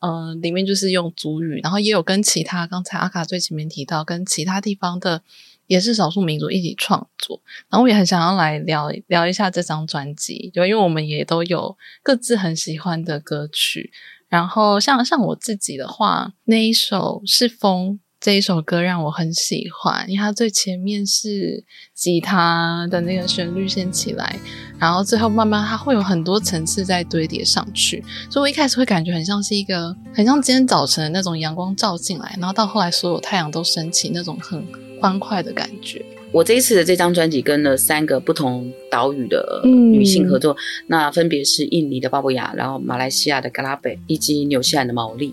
[0.00, 5.22] 嗯、呃，里面就是用族语，然后也有跟其他刚才阿卡最前面提到跟其他地方的。
[5.68, 13.92] 也是少数民族一起创作，然后我也很想要来聊聊一下这张专辑，就因为我们也都有各自很喜欢的歌曲。
[14.28, 24.38] 然后像像我自己的话，那一首是风这一首歌让我很喜欢，因为它最前面是吉他的那个旋律先起来，
[24.78, 34.87] 然后最后慢慢它会有很多层次在堆叠上去，所以我一开始会感觉很像是一个很像今天早晨的那种阳光照进来，然后到后来所有太阳都升起那种很。
[35.00, 36.04] 欢快的感觉。
[36.30, 40.56] 我这一次的这张专辑跟了三个不同岛屿的女性合作，嗯、
[40.88, 45.32] 那分别是印尼的巴布亚，然后马来西亚的嘎拉贝，以及纽西兰的毛利。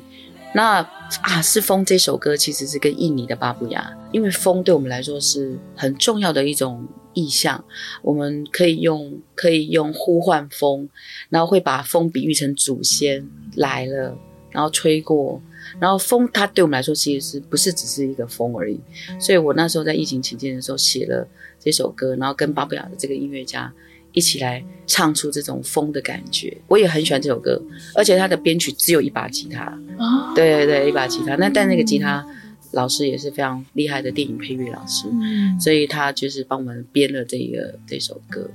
[0.53, 0.77] 那
[1.21, 7.61] 啊，是风这首歌其实是跟印尼的巴布亚，因为风对我们来说是很重要的一种意象，
[8.01, 10.87] 我们可以用可以用呼唤风，
[11.27, 14.17] 然后会把风比喻成祖先来了，
[14.49, 15.41] 然后吹过。
[15.79, 18.79] 然后风，它对我们来说其实是不是只是一个风而已？
[19.19, 21.27] 所以我那时候在疫情期间的时候写了
[21.59, 23.71] 这首歌，然后跟巴布亚的这个音乐家
[24.13, 26.55] 一起来唱出这种风的感觉。
[26.67, 27.61] 我也很喜欢这首歌，
[27.93, 29.65] 而且它的编曲只有一把吉他。
[29.97, 31.35] 哦，对对对，一把吉他。
[31.35, 32.25] 那但那个吉他
[32.71, 38.49] 老师也是非常厉害的电影配乐老师，嗯、所以他就是帮我们编了这个这首歌。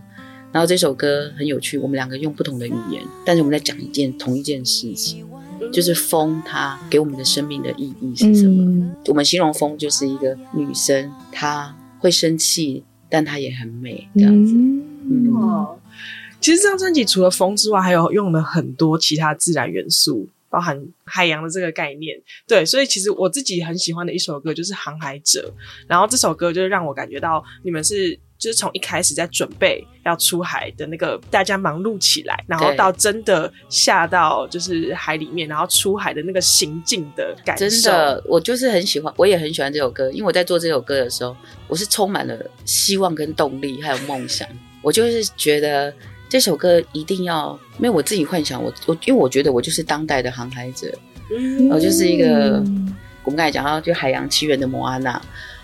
[0.53, 5.25] 然后这首歌很有趣，我们两个用不同的语言，但是我们在讲一件同一件事情，
[5.73, 8.65] 就是风它给我们的生命的意义是什么？
[8.65, 14.53] 嗯、我们形容风就是一个女生，她会生气，但她也很美，这样子。
[14.55, 15.79] 嗯，嗯
[16.41, 22.21] 其实这张专辑除了风之外，还有用了很多其他自然元素，包含海洋的这个概念。
[22.47, 25.53] 对，所以其实我自己很喜欢的一首歌就是《航海者》，
[25.87, 28.19] 然后这首歌就是让我感觉到你们是。
[28.41, 37.69] 就是从一开始在准备要出海的那个大家忙碌起来，然后到真的下到就是海里面，然后出海的那个行进的感受。
[37.69, 41.37] 真的，我就是很喜欢，我也很喜欢这首歌，因为我在做这首歌的时候，
[41.69, 44.49] 我是充满了希望跟动力，还有梦想。
[44.81, 45.93] 我就是觉得
[46.27, 50.91] 这首歌一定要，因为我自己幻想我我，因为我觉得我就是当代的航海者，
[51.31, 52.65] 嗯，我就是一个
[53.23, 55.21] 我们刚才讲到就海洋起源的摩阿娜。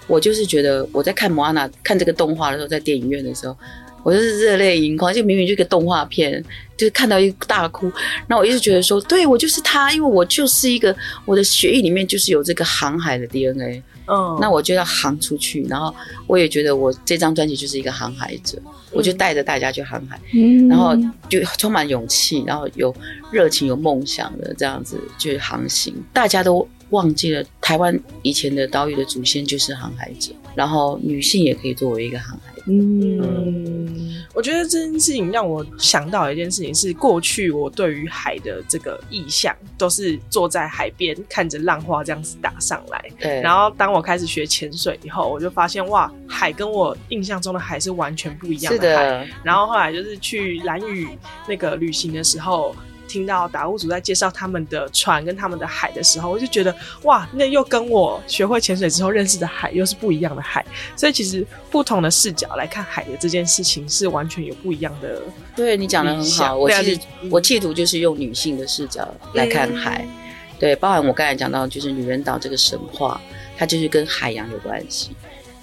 [0.07, 3.57] 我就是觉得我在看莫阿娜看这个动画的时候，在电影院的时候，
[4.03, 5.13] 我就是热泪盈眶。
[5.13, 6.43] 就明明就一个动画片，
[6.77, 7.91] 就是看到一个大哭。
[8.29, 13.83] 那我一直觉得说，对我就是他，因为我就是一个我的血液里面就是有这个航海的 DNA。
[14.09, 15.67] 嗯，那我就要航出去。
[15.69, 15.93] 然后
[16.29, 18.57] 我也觉得我这张专辑就是一个航海者，
[18.93, 20.95] 我就带着大家去航海，嗯，然后
[21.29, 22.95] 就充满勇气，然后有
[23.33, 25.93] 热情、有梦想的这样子去航行。
[26.13, 26.69] 大家都。
[26.91, 32.63] 忘记了台湾以前的岛屿的祖先就是航海者，然后女性也可以作为一个航海者。
[32.69, 43.05] 嗯，嗯，我觉得这件事情让我想到一件事情是，过去我对于海的这个意象都是坐在海边看着浪花这样子打上来。
[43.21, 43.41] 对。
[43.41, 49.05] 然后当我开始学潜水以后，我就发现哇，海跟我印象中的海是完全不一样的海。
[49.05, 49.27] 是的。
[49.45, 51.07] 然后后来就是去蓝屿
[51.49, 52.75] 那个旅行的时候。
[53.17, 56.75] 听到达悟族在介绍他们的船跟他们的海的时候，我就觉得
[57.05, 60.63] 哇，那又跟我学会潜水之后认识的海又是不一样的海。
[60.95, 65.23] 所以其实不同的视角来看海的这件事情是完全有不一样的。
[65.57, 67.01] 对，你讲的很好，我其实
[67.31, 70.05] 我企图就是用女性的视角来看海。
[70.07, 70.15] 嗯、
[70.59, 73.19] 对，包含我刚才讲到就是女人岛这个神话，
[73.57, 75.17] 它就是跟海洋有关系。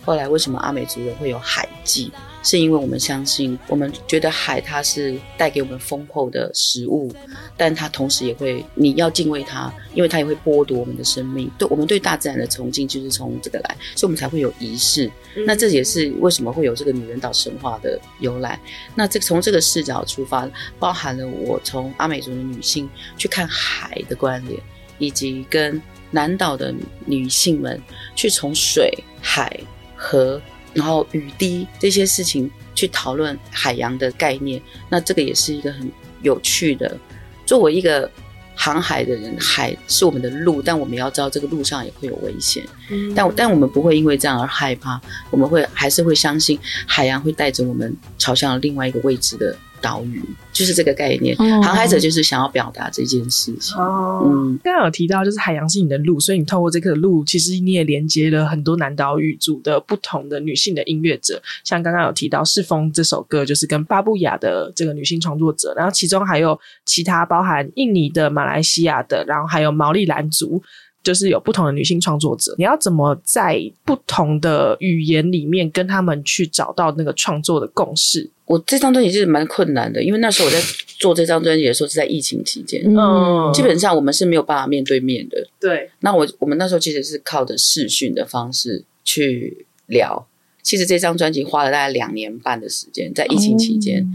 [0.03, 2.11] 后来为什么阿美族人会有海祭？
[2.45, 7.09] 是因为我们相信，我们觉得海它是带给我们丰厚的食物，
[7.55, 11.49] 但它同时也会，你要敬畏它，因为它也会剥夺我们的生命。
[11.57, 15.09] 对，我们对大自然的崇敬就是从这个来，所以我们才会有仪式。
[15.37, 18.59] 嗯、那这也是为什么会有这个女人岛神话的由来。
[18.93, 20.45] 那这从这个视角出发，
[20.77, 24.59] 包含了我从阿美族的女性去看海的关联，
[24.97, 27.81] 以及跟南岛的女性们
[28.17, 29.57] 去从水、海、
[30.03, 30.41] 河。
[30.75, 35.87] 然后雨滴这些事情去讨论海洋的概念，那这个也是一个很
[36.23, 36.97] 有趣的。
[37.45, 38.09] 作为一个
[38.55, 42.65] 航海的人，海是我们的路，但我们要知道这个路上也会有危险。
[42.89, 49.55] 嗯，但但我们不会因为这样而害怕，我们会还是会相信海洋会带着我们朝向另外一个位置的。
[49.84, 53.78] 岛屿就是这个概念，航海者就是想要表达这件事情。
[53.78, 61.41] 哦，嗯，刚刚有提到就是海洋是你的路，所以你透过这个路，其实你也连接了很多南岛语族的不同的女性的音乐者。
[61.65, 70.63] 像刚刚有提到《世风》这首歌，就是跟巴布亚的这个女性创作者，然后其中还有其他包含印尼的、马来西亚的，然后还有毛利兰族。
[71.04, 78.32] 就是有不同的女性创作者，你要怎么在不同的语言里面跟他们去找到那个创作的共识？
[78.45, 80.62] 我这张专辑是蛮困难的，因为那时候我在
[80.99, 85.47] 做这张专辑的时候是在疫情期间，嗯，基本上我们是没有办法面对面的。
[85.60, 90.27] 对，那我我们那时候其实是靠着视讯的方式去聊。
[90.62, 94.13] 其实这张专辑花了大概两年半的时间，在疫情期间，嗯、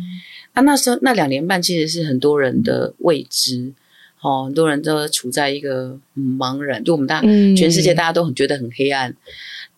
[0.53, 3.73] 啊，那时候那两年半其实是很多人的未知。
[4.21, 7.21] 哦，很多人都处在一个茫然，就我们大
[7.57, 9.15] 全世界大家都很觉得很黑暗。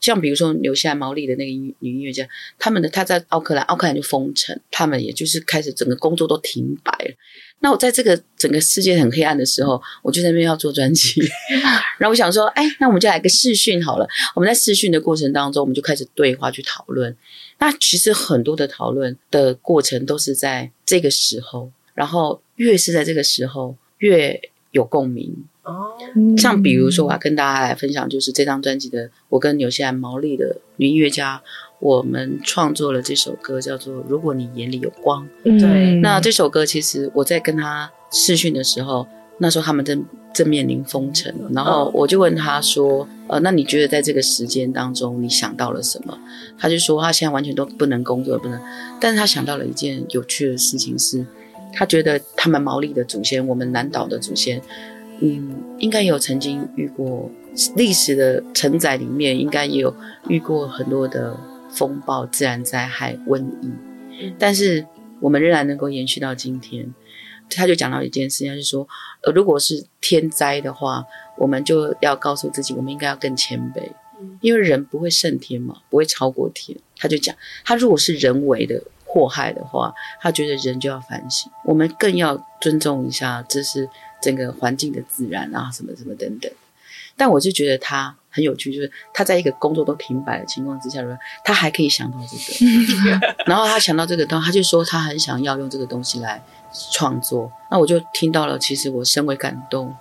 [0.01, 2.27] 嗯、像比如说纽西兰毛利的那个女音乐家，
[2.59, 7.15] 他们的他在奥克兰，奥克兰就封城，他们也就是开始整个工作都停摆了。
[7.61, 11.21] 那我在这个整个世界很黑暗的时候，我就在那边要做专辑。
[11.99, 14.09] 然后我想说，哎，那我们就来个视讯好了。
[14.35, 17.15] 我们在视讯的过程当中，我们就开始对话去讨论。
[17.59, 23.77] 那其实很多的讨论的过程都是在这个时候，然后越是在这个时候。
[24.01, 25.37] 越有共鸣
[25.71, 31.41] 哦，像比如说，我要跟大家来分享，就是这张专辑的，我跟纽西兰毛利的女音乐家，
[31.79, 35.27] 我们创作了这首歌，叫做《如果你眼里有光》。
[35.61, 39.07] 对，那这首歌其实我在跟他试训的时候，
[39.39, 46.19] 那时候他们正正面临封城，然后我就问他说：“呃，那你觉得在这个时间当中，你想到了什么？”
[46.59, 48.61] 他就说：“他现在完全都不能工作，不能。”
[49.01, 51.25] 但是他想到了一件有趣的事情是。
[51.73, 54.61] 他觉得他们毛利的祖先，我们南岛的祖先，
[55.21, 57.31] 嗯，应该有曾经遇过
[57.77, 59.95] 历史的承载里面，应该也有
[60.29, 61.39] 遇过很多的
[61.71, 64.87] 风暴、自然灾害、瘟疫，但是
[65.21, 66.93] 我们仍然能够延续到今天。
[67.53, 68.87] 他就讲到一件事情，就是说，
[69.23, 71.05] 呃，如果是天灾的话，
[71.37, 73.83] 我们就要告诉自己，我们应该要更谦卑，
[74.41, 76.79] 因为人不会胜天嘛，不会超过天。
[76.97, 83.89] 他就讲，他如果是人为的祸害的话，他觉得人就要反省，我们更要尊重一下，这是
[84.23, 86.51] 整个环境的自然啊，什么什么等等。
[87.17, 91.03] 但我就觉得他很有趣，就是他在一个工作都停摆的情况之下，
[91.45, 92.37] 他还可以想到这
[93.11, 96.43] 个， 然后他想到这个，他就说他很想要用这个东西来。
[96.93, 98.57] 创作，那我就听到了。
[98.57, 99.93] 其实我深为感动，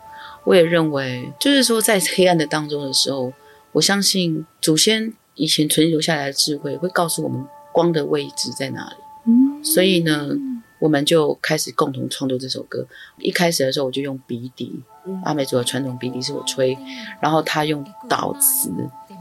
[0.44, 3.34] 我也认为，就是说，在黑暗的当中的时候，
[3.72, 8.96] 我相信祖先以前存留下来的智慧会告诉我们光的位置在哪里。
[9.26, 10.30] 嗯，所以呢，
[10.80, 12.86] 我们就开始共同创作这首歌。
[13.20, 14.82] 一开始的时候，我就用鼻笛，
[15.24, 16.78] 阿美族的传统鼻笛是我吹，
[17.22, 18.72] 然后他用祷词，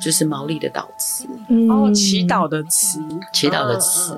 [0.01, 1.27] 就是毛利的祷词，
[1.69, 3.01] 哦，祈祷的词，
[3.33, 4.17] 祈祷的词。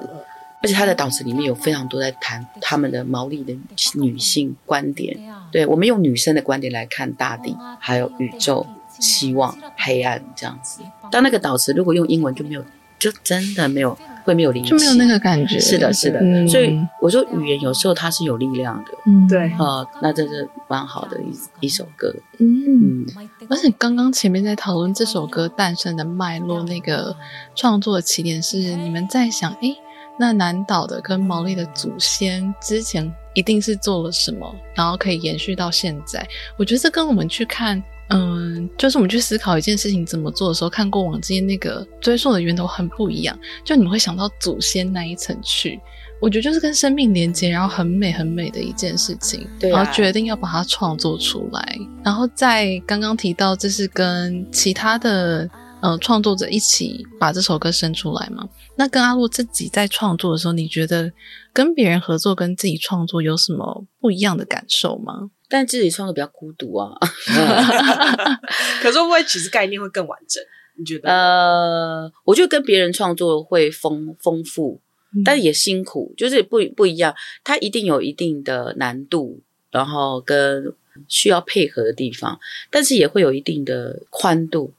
[0.62, 3.59] 而且他的导词里面有非常多在谈他们的毛利的
[3.94, 5.18] 女性观点，
[5.50, 8.66] 对，我们用女生的观点来看大地，还有宇宙、
[8.98, 10.83] 希望、黑暗这样子。
[11.11, 12.62] 当那个导词如果用英文就没有，
[12.98, 13.96] 就真的没有
[14.31, 15.59] 会没有灵气，就没有那个感觉。
[15.59, 16.21] 是的，是的。
[16.21, 18.90] 嗯、所以我说语言有时候它是有力量的。
[19.07, 19.51] 嗯，对。
[19.53, 22.14] 啊、呃，那这是蛮好的一一首歌。
[22.38, 23.07] 嗯，嗯，
[23.49, 27.14] 而且刚刚前面在讨论这首歌诞生的脉络，那个
[27.55, 29.77] 创作的起点是你们在想，哎。
[30.19, 36.23] 那南岛的跟毛利的祖先之前一定是做了什么，然后可以延续到现在。
[36.59, 43.38] 我觉得这跟我们去看，嗯，就是我们去思考一件事情怎么做的时候，看过往之间那个追溯的源头很不一样。
[43.64, 45.81] 就你们会想到祖先那一层去，
[46.20, 49.46] 我觉得就是跟生命连接，然后很美很美的一件事情。
[49.59, 49.77] 对啊。
[49.77, 51.79] 然后决定要把它创作出来。
[52.05, 55.49] 然后在刚刚提到，这是跟其他的。
[55.83, 58.49] 呃，创作者一起把这首歌生出来嘛？
[58.77, 61.11] 那跟阿洛自己在创作的时候，你觉得
[61.53, 65.31] 跟别人合作跟自己创作有什么不一样的感受吗？
[65.49, 66.90] 但自己创作比较孤独啊。
[68.83, 70.43] 可是会不会其实概念会更完整？
[70.79, 71.11] 你觉得？
[71.11, 74.81] 呃，我觉得跟别人创作会丰丰富，
[75.25, 77.14] 但也辛苦，就是不不一样。
[77.43, 79.40] 它一定有一定的难度，
[79.71, 80.73] 然后跟
[81.09, 82.38] 需要配合的地方，
[82.71, 84.73] 但是也会有一定的宽度。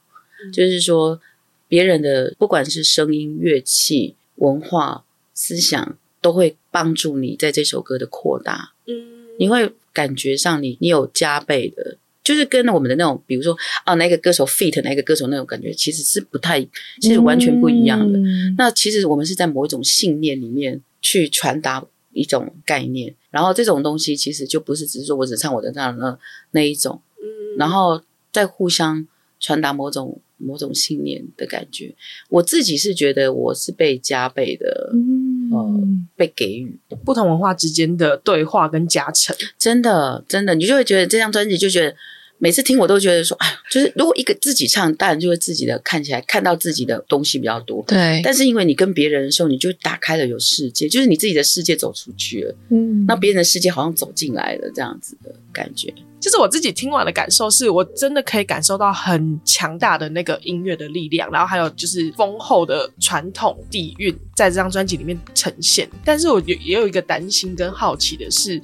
[0.53, 1.19] 就是说，
[1.67, 8.73] 别人的不管是声音、乐器、文化、思想，都会帮助你在这首歌的扩大。
[8.87, 16.61] 嗯，你会感觉上你你有加倍的，就是跟我们的那种，比如说啊，哪个歌手 feat 哪个歌手那种感觉，其实是不太，
[16.99, 18.19] 其实完全不一样的。
[18.19, 26.19] 嗯，那其实我们是在某一种信念里面去传达一种概念，然后这种东西其实就不是只是说我只唱我的那那
[26.51, 28.01] 那一种，嗯，然后
[28.31, 29.07] 再互相
[29.39, 30.19] 传达某种。
[30.45, 31.93] 某种信念的感觉，
[32.29, 35.83] 我自己是觉得我是被加倍的，嗯、呃，
[36.15, 41.95] 被给予不同文化之间的对话跟加成，真的，真的，你就会觉得这张专辑就觉得。
[42.43, 47.85] 每次听我都觉得说，哎，就是如果一个自己唱，当然就会自己的看起来看到自己的东西比较多。
[47.87, 48.19] 对。
[48.23, 52.55] 但是因为你跟别人的时候，你就打开了有世界，就是你自己的世界走出去了。
[52.69, 53.05] 嗯。
[53.05, 55.93] 那别人的世界好像走进来了这样子的感觉。
[56.21, 65.89] 就是我自己听完的感受是，我真的可以感受到很强大的那个音乐的力量，然后还有就是丰厚的传统底蕴在这张专辑里面呈现。
[66.05, 68.61] 但是我也也有一个担心跟好奇的是。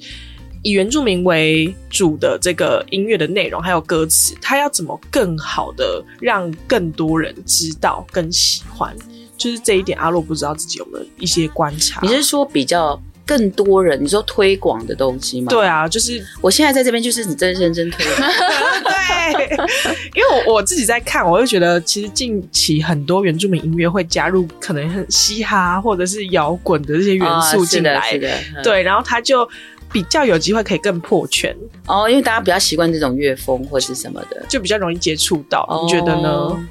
[0.64, 8.92] 以原住民为主的这个音乐的内容还有歌词，它要怎么更好的让更多人知道跟喜欢？
[9.36, 12.00] 就是这一点，阿洛不知道自己有没有一些观察。
[12.02, 14.02] 你是说比较更多人？
[14.02, 15.48] 你说推广的东西吗？
[15.50, 18.16] 对啊，就是我现在在这边就是你真认真推广。
[18.82, 19.56] 对，
[20.14, 29.46] 因为我我自己在看，我就觉得其实近期很多原住民音乐会加入可能很嘻哈或者是摇滚的这些元素进来，哦、是的，是的，对，然后他就。
[29.90, 35.66] 比较有机会可以更破圈哦，因为大家比较习惯这种乐风或是什么的，就比较容易接触到。
[35.66, 36.68] 哦、你觉得呢？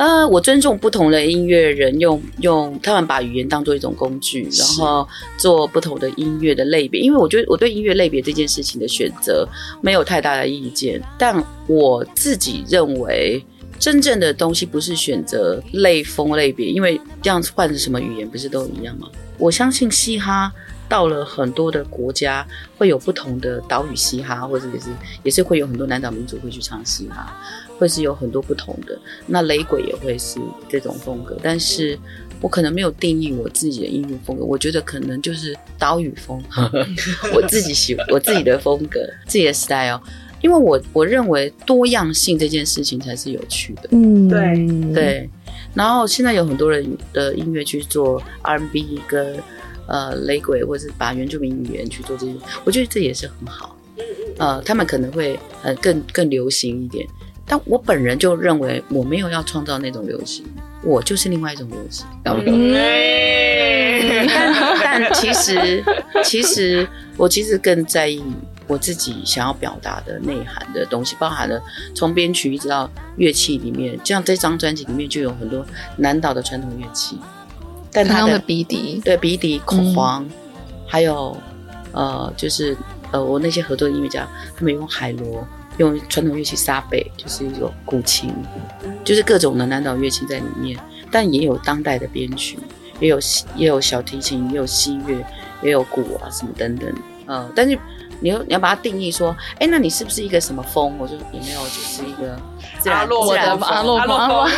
[0.00, 6.98] 呃，我尊重不同的音乐人用，用他们把语言当做一种工具，然后做不同的音乐的类别。
[7.02, 9.46] 因为我觉得我对音乐类别这件事情的选择
[9.82, 13.44] 没有太大的意见，但我自己认为
[13.78, 19.06] 真正的东西不是选择类风类别，因为这样换成什么语言不是都一样吗？
[19.36, 20.50] 我相信嘻哈。
[20.88, 22.44] 到了很多的国家，
[22.76, 24.86] 会有不同的岛屿嘻哈，或者也是
[25.22, 27.32] 也是会有很多南岛民族会去唱嘻哈，
[27.80, 28.96] 会是有很多不同的。
[29.26, 31.98] 那雷鬼也会是这种风格，但是
[32.42, 36.42] 我可能没有定义我自己的音乐风格，我觉得可能就是岛屿风，
[37.34, 39.98] 我自己喜欢我自己的风格，自己的 style。
[40.42, 43.88] 因为我我认为多样性这件事情才是有趣的。
[43.92, 45.30] 嗯，对对。
[45.74, 49.38] 然后现在有很多人的音乐去做 R&B 跟
[49.86, 53.76] 呃雷鬼，或者是把原住民语言去做这些，我觉得这也是很好。
[54.38, 57.06] 呃，他们可能会呃更更流行一点，
[57.50, 60.44] 但我本人就认为我没有要创造那种流行，
[60.84, 62.06] 我就是另外一种流行。
[62.22, 62.72] 嗯、
[64.28, 65.82] 但但其实
[66.22, 68.22] 其实我其实更在意
[68.68, 71.60] 我自己想要表达的内涵的东西，包含了
[71.92, 77.18] 从编曲一直到乐器里面，像这张专辑里面就有很多南岛的传统乐器，
[77.90, 80.30] 但他的鼻笛，对鼻笛、口簧，嗯、
[80.86, 81.36] 还有
[81.90, 82.76] 呃就是。
[83.12, 84.24] 呃，我那些合作的音乐家，
[84.56, 85.44] 他们用海螺，
[85.80, 88.32] 用传统乐器沙贝，就是一种古琴，
[89.02, 90.78] 就是各种的南岛乐器在里面，
[91.10, 92.58] 但也有当代的编曲，
[93.00, 93.18] 也有
[93.56, 95.24] 也有小提琴，也有西乐，
[95.62, 96.94] 也有鼓啊什么等等，
[97.26, 97.76] 呃，但是。
[98.22, 100.94] 你要你要把它定义说，哎，那你是不是一个什么风？
[100.98, 102.38] 我就也没有，就是一个
[102.80, 103.68] 自然自然风。
[103.68, 104.50] 阿洛风。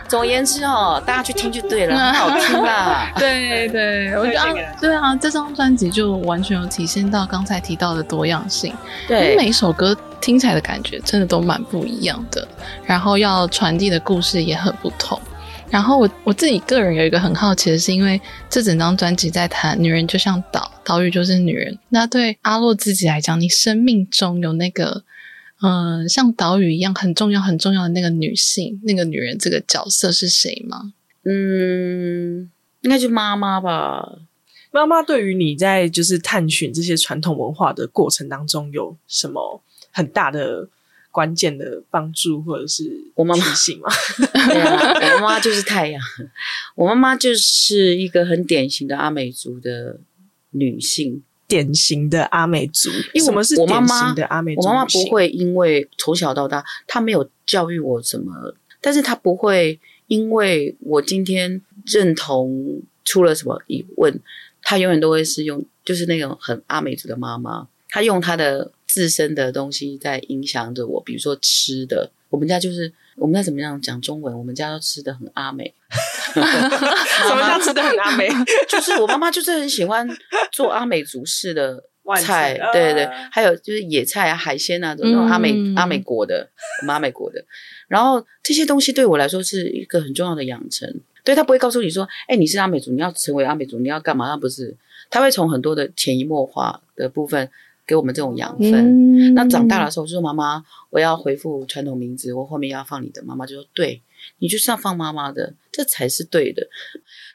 [0.08, 3.12] 总而言之哦，大家去听就对了，很好听啦。
[3.16, 8.74] 对对，我觉得对啊，这张专辑就完全有体现到刚才提到的多样性。
[9.06, 12.46] 对，每一首歌听起来的感觉真的都蛮不一样的，
[12.84, 15.20] 然后要传递的故事也很不同。
[15.70, 21.76] 然后我我自己个人有一个很好奇的是，因为这整张专辑在谈女人就像岛，岛屿就是女人。
[21.88, 25.02] 那对阿洛自己来讲，你生命中有那个
[25.64, 30.92] 嗯、呃，像岛屿一样很重要很重要的那个女性，那个女人这个角色是谁吗？
[31.24, 32.50] 嗯，
[32.82, 34.18] 应该就妈妈吧。
[34.70, 40.68] 妈妈对于你在就是探寻这些传统文化的过程当中有什么很大的？
[41.14, 43.88] 关键的帮助，或者是我妈妈性嘛？
[44.18, 46.02] 对啊，我妈妈就是太阳。
[46.74, 50.00] 我妈妈就是一个很典型的阿美族的
[50.50, 52.90] 女性，典型的阿美族。
[53.12, 54.62] 因为我们是典型的阿美族？
[54.62, 64.20] 我妈妈不会因为从小到大，她没有教育我什么，但是她不会因为我今天认同出了什么疑问，
[64.62, 67.68] 她永远都会是用，就是那种很阿美族的妈妈。
[67.88, 68.72] 她用她的。
[68.86, 75.72] 自身的东西在影响着我，比如说吃的，我们家就是我们家怎么样讲中文，我们家都吃的 很阿美。
[76.32, 76.40] 什
[77.32, 78.28] 么叫吃的很阿美？
[78.68, 80.04] 就是我妈妈就是很喜欢
[80.50, 81.80] 做阿美族式的
[82.20, 86.50] 菜，对对对，还有就是野菜啊、海鲜啊，这种阿美、嗯、阿美国的，
[86.82, 87.44] 我们阿美国的。
[87.86, 90.92] 然后这些东西对我来说是一个很重要的养成。
[91.22, 94.26] 对，他不会告诉你说，哎，你是阿美族，你要成为阿美族，你要干嘛？
[94.26, 94.76] 他不是，
[95.08, 97.48] 他会从很多的潜移默化的部分。
[97.86, 104.00] 给我们这种养分，嗯、那长大的时候就说：“妈妈，我要回复传统名字，我后面要放你的。”妈妈就说：“对，
[104.38, 106.66] 你就是要放妈妈的，这才是对的。”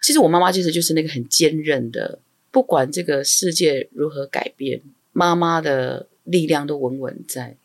[0.02, 2.20] 其实我妈妈其实就是那个很坚韧的，
[2.52, 4.82] 不管这个世界如何改变，
[5.14, 7.56] 妈妈的力量都稳稳在。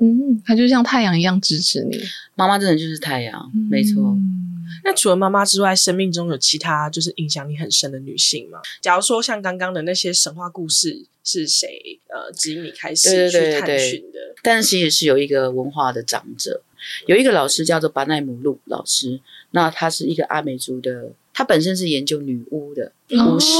[0.00, 1.96] 嗯，她就像太阳一样支持你。
[2.34, 4.16] 妈妈真的就是太阳，嗯、没错。
[4.84, 8.60] 那除了妈妈之外，生命中有其他就是影响你很深的女性吗？
[8.80, 14.18] 假如说像刚刚的那些神话故事，是谁呃指引你开始去探寻的？
[14.42, 16.62] 但是其实是有一个文化的长者，
[17.06, 19.20] 有一个老师叫做巴奈姆路老师，
[19.52, 23.54] 那他是一个阿美族的，他本身是研究女巫的巫师。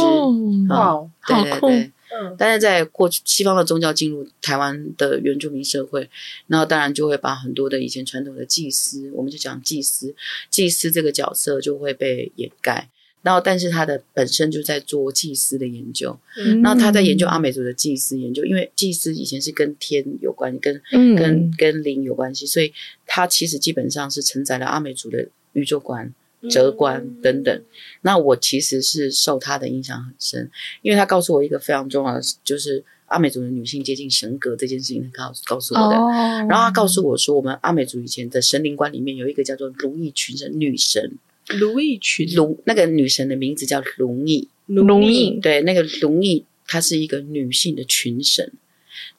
[0.70, 1.92] 哦，对对对。
[2.20, 6.08] 嗯，但是在过去西方的宗教进入台湾的原住民社会，
[6.46, 10.14] 然后当然就会把很多的以前传统的祭司，我们就讲祭司，
[10.50, 12.88] 祭司这个角色就会被掩盖。
[13.22, 22.72] 然后，但是他的本身就在做祭司的研究，嗯，然后他在研究阿美族的祭司研究，因为祭司以前是跟天有关，跟跟跟灵有关系，所以
[23.06, 26.12] 他其实基本上是承载了阿美族的宇宙观。
[26.50, 27.62] 哲观等等，
[28.00, 30.50] 那我其实是受他的影响很深，
[30.82, 35.96] 因为他告诉我一个非常重要的，就是阿美族的女性接近神格这件事情，他告告诉我的。
[35.96, 36.10] Oh.
[36.50, 41.16] 然后他告诉我说，我们阿美族以前的神灵观里面有一个叫做如意群神女神，
[41.46, 48.52] 如意群如那个女神的名字叫如意，如意对，那个如意她是一个女性的群神，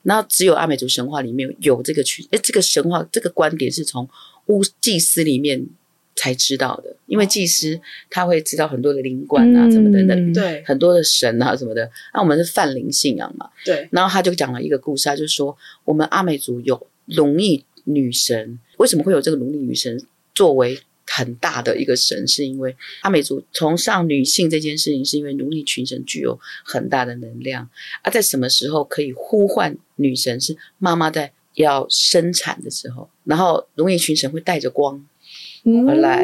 [0.01, 4.09] 然后只有阿美族神话里面有这个群，诶，这个神话这个观点是从
[4.47, 5.67] 巫祭司里面。
[6.15, 11.89] 才知道的，因为祭司他会知道很多的灵官啊，什么等等，对，很多的神啊什么的。
[12.13, 13.87] 那我们是泛灵信仰嘛，对。
[13.91, 19.99] 然后他就讲了一个故事，他就说我们阿美族有龙裔女神，为什么会有这个龙裔女神
[20.35, 22.27] 作为很大的一个神？
[22.27, 27.67] 是因为阿美族崇尚女性这件事情，是因为奴隶群神具有很大的能量
[28.03, 30.39] 啊，在什么时候可以呼唤女神？
[30.39, 35.03] 是妈妈在要生产的时候，然后奴隶群神会带着光。
[35.63, 36.23] 而来，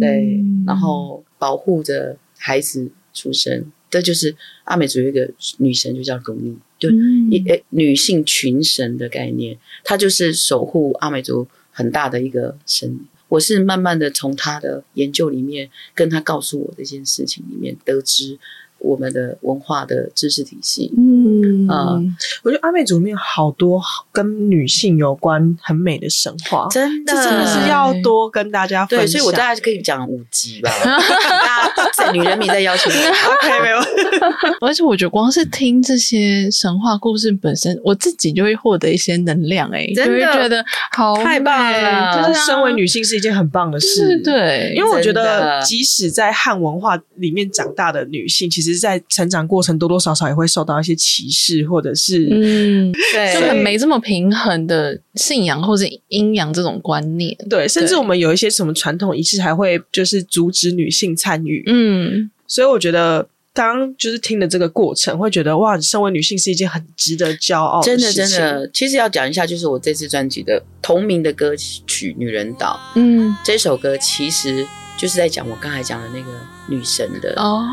[0.00, 6.56] 对，然后保护着孩子出生，这就是阿美族一个女神，就叫如意。
[6.78, 6.90] 就
[7.30, 13.00] 一诶女性群神的概念，她就是守护阿美族很大的一个神。
[13.28, 18.38] 我是慢慢的从她的研究里面，跟她告诉我这件事情里面得知。
[18.78, 29.06] 我们的文化的知识体系，嗯啊，嗯我觉得阿美族里面好多跟女性有关很美的神话，真的，这真的是要多跟大家分享。
[29.06, 30.70] 对，所以我大概可以讲五集吧。
[30.84, 33.78] 大家在女人迷在邀请你，OK 没有？
[34.60, 42.28] 而且我觉得光是听这些神话故事本身，我自己就会获得一些能量、欸，哎，就会觉得好太棒了。
[42.28, 48.65] 就是身为女性是一件很棒的事，对，因为我觉得即使在汉文化里面长大的女性，其实。
[48.74, 57.36] 在成长过程多多少少也会受到一些歧视，或者是嗯， 对，就很没这么平衡的信仰或者阴阳这种观念。
[57.48, 61.62] 对，甚至我们有一些什么传统仪式还会就是阻止女性参与。
[61.66, 68.12] 嗯，所以我觉得刚刚就是听的这个过程，会觉得哇，身为女性是一件很值得骄傲的事情。
[68.12, 68.70] 真的，真的。
[68.72, 72.78] 其实要讲一下，就是我这次专辑的同名的歌曲《女人岛》。
[72.96, 74.66] 嗯，这首歌其实
[74.98, 76.30] 就是在讲我刚才讲的那个
[76.68, 77.64] 女神的哦。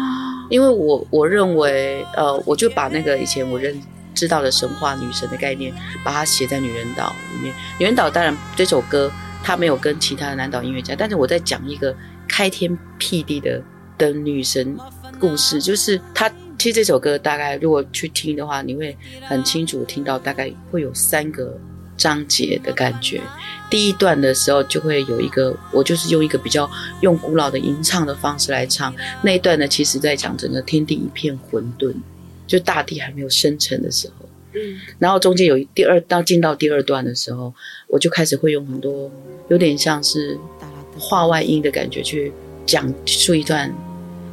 [0.54, 3.76] 因为我我认为，呃，我就把那个以前我认
[4.14, 5.74] 知道的神话女神的概念，
[6.06, 7.51] 把它写在《女人岛》里面。
[7.80, 11.95] 《女人岛》当然这首歌它没有跟其他的南岛音乐家，但是我在讲一个
[12.30, 13.60] 开天辟地的
[13.97, 14.78] 的女神
[15.20, 16.30] 故事，就是它
[16.60, 21.60] 其实这首歌大概如果去听的话，你会很清楚听到大概会有三个。
[21.95, 23.21] 章节的感觉，
[23.69, 26.69] 第一段的时候就会有一个，我就是用一个比较
[27.01, 31.93] 用古老的吟唱的方式来唱那一段呢，其实在讲整个天地一片混沌，
[32.47, 37.53] 就大地还没有生成的时候，嗯，然后中间有第二到进到第二段的时候，
[37.87, 39.11] 我就开始会用很多
[39.49, 40.37] 有点像是
[40.97, 42.31] 画外音的感觉去
[42.65, 43.73] 讲述一段，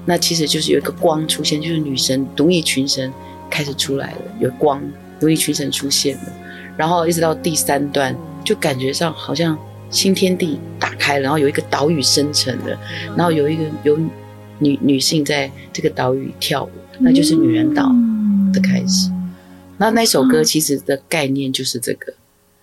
[0.07, 3.13] 那其实就是有一个光出现，就是女神独立群神
[3.51, 4.83] 开始出来了，有光
[5.19, 6.33] 独立群神出现了。
[6.81, 9.55] 然后一直到第三段，就感觉上好像
[9.91, 12.81] 新天地打开了，然后有一个岛屿生成了，
[13.15, 13.99] 然后有一个有
[14.59, 17.93] 女女性在这个岛屿跳舞，那就是女人岛
[18.51, 19.11] 的开始。
[19.77, 22.15] 那那首歌其实的概念就是这个，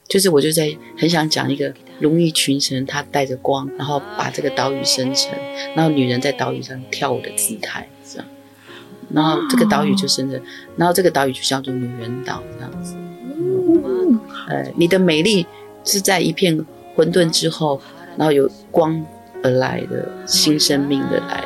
[0.08, 5.32] 就是我就在很想讲一个龙翼群神，他带着光，然后把这个岛屿生成，
[5.76, 8.28] 然后女人在岛屿上跳舞的姿态这样，
[9.14, 10.42] 然后这个岛屿就生成，
[10.76, 12.97] 然后这个岛屿就叫做女人岛这样子。
[14.48, 15.46] 呃，你的美丽
[15.84, 17.80] 是在一片混沌之后，
[18.18, 19.06] 然后有光
[19.44, 21.44] 而来的新生命的来。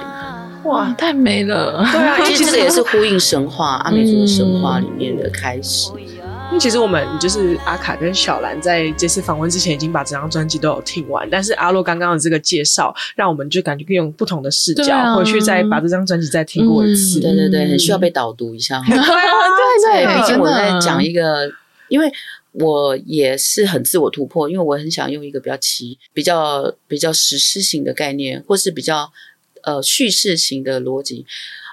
[0.66, 1.84] 哇，太美了！
[1.92, 5.92] 对啊， 其实这个也是呼应神话阿美族的神话里面的开始。
[6.52, 17.20] 因为其实我们就是阿卡跟小兰在这次访问之前已经把整张专辑都有听完，但是阿洛刚刚的这个介绍，让我们就感觉可以用不同的视角、啊、回去再把这张专辑再听过一次。
[17.20, 18.82] 嗯、对对对，很需要被导读一下。
[18.86, 21.50] 对对对，毕竟我在讲一个，
[21.88, 22.12] 因为。
[22.54, 29.10] 我也是很自我突破，因为我很想用一个比较奇、比较比较实施型的概念，或是比较
[29.62, 31.26] 呃叙事型的逻辑。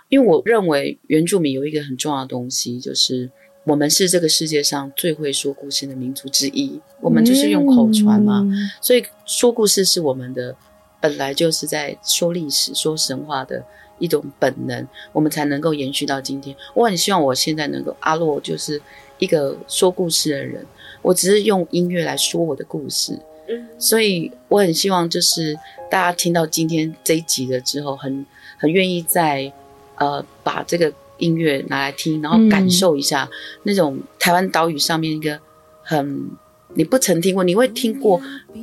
[0.08, 3.28] 因为我认为原住民有一个很重要的东西，就是
[3.64, 6.80] 我们是这个世界上最会说故事的民族之一。
[7.00, 10.54] 我们就是用口传嘛，嗯、所以说故事是我们的
[11.00, 13.64] 本来就是在说历史、说神话的
[13.98, 16.56] 一种本能，我们才能够延续到今天。
[16.74, 18.80] 我很希望我现在能够阿洛就是。
[19.18, 20.64] 一个说故事的人，
[21.02, 25.56] 我只是用音乐来说我的故事，嗯，所以我很希望就是
[25.90, 28.24] 大家听到今天这一集了之后，很
[28.58, 29.52] 很愿意在
[29.96, 33.28] 呃把这个音乐拿来听，然后感受一下
[33.64, 35.38] 那种台湾岛屿上面一个
[35.82, 36.30] 很
[36.74, 38.20] 你不曾听过，你会听过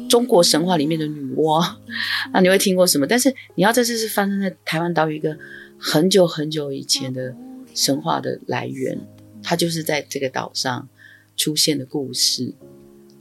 [0.08, 1.60] 中国神话里面的女娲，
[2.32, 3.06] 啊，你会听过什么？
[3.06, 5.36] 但是你要这次是发生在台湾岛屿一个
[5.78, 7.36] 很久很久以前的
[7.74, 8.97] 神话的来源。
[9.46, 10.88] 他就是在这个岛上
[11.38, 12.54] 出现的故事，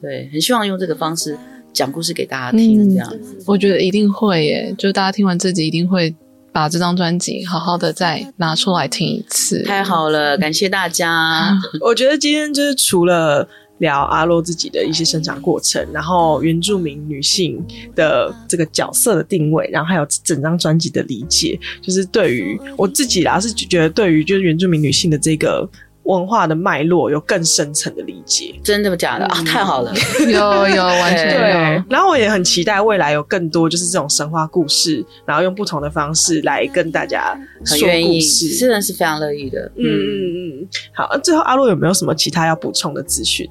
[0.01, 1.39] 对，很希望用这个方式
[1.73, 6.15] 讲故事给大家听，这样子，嗯，我觉得一定会耶，就大家听完这集一定会
[6.51, 9.63] 把这张专辑好好的再拿出来听一次。
[9.65, 11.53] 太好了，感谢大家。
[11.81, 13.47] 我觉得今天就是除了。
[13.79, 17.61] 聊阿洛自己的一些生长过程，然后原住民女性
[17.97, 25.69] 的这个角色的定位，然后还有整张专辑的理解，就是对于我自己啦，是觉得对于就是原住民女性的这个。
[26.05, 29.43] 文化的脉络有更深层的理解，真的假的啊？
[29.45, 29.93] 太好了，
[30.29, 31.85] 有有完全对。
[31.89, 37.35] 然后我也很期待未来有更多就是这种神话故事，然后用不同的方式来跟大家
[37.65, 39.61] 说故事，真的是非常乐意的。
[39.77, 40.69] 嗯嗯嗯。
[40.93, 43.49] 好，最后阿洛有没有什么其他要补充的资讯？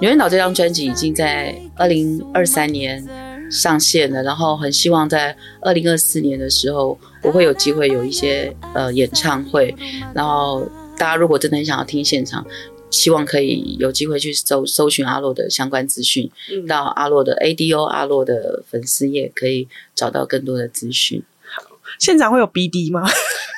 [0.00, 3.04] 女人岛这张专辑已经在二零二三年
[3.50, 9.74] 上线了，然后很希望在二零二四年的时候，我会有机会有一些呃演唱会，
[10.14, 10.64] 然后。
[10.96, 12.46] 大家如果真的很想要听现场，
[12.90, 21.22] 希望可以有机会去搜搜寻阿洛的相关资讯，嗯、到阿洛的 ADO 阿洛的粉丝页可以找到更多的资讯。
[21.42, 21.62] 好，
[21.98, 23.06] 现场会有 BD 吗？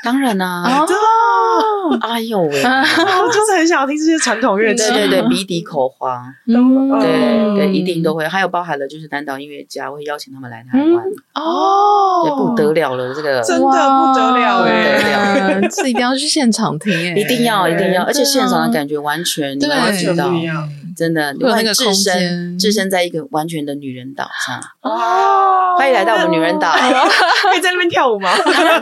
[0.05, 0.81] 当然啦、啊。
[0.81, 8.27] 哦， 哎呦喂，我就是很想要听这些传统乐器，对对对，鼻笛、口簧，嗯，对对，一定都会。
[8.29, 11.05] 还有包含了就是南岛音乐家会邀请他们来台湾。
[11.35, 13.41] 哦，对，不得了了，这个。
[13.43, 20.69] 真的不得了哎， 是一定要去现场听哎，一定要一定要，而且现场的感觉完全你，完全不一样，
[20.99, 28.31] 真的，你会置身置身在一个完全的女人岛上哦，欢迎来到我们女人岛， 可以在那边跳舞吗？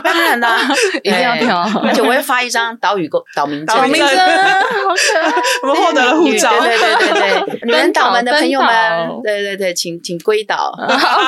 [0.03, 0.59] 当然啦，
[1.03, 2.75] 一定要跳，而且我会发一张。
[2.79, 5.33] 岛屿岛民证，岛民证，好可爱！
[5.63, 10.73] 我们获得了护照，对对对对， 女人岛们的朋友们，对对对，请请归岛，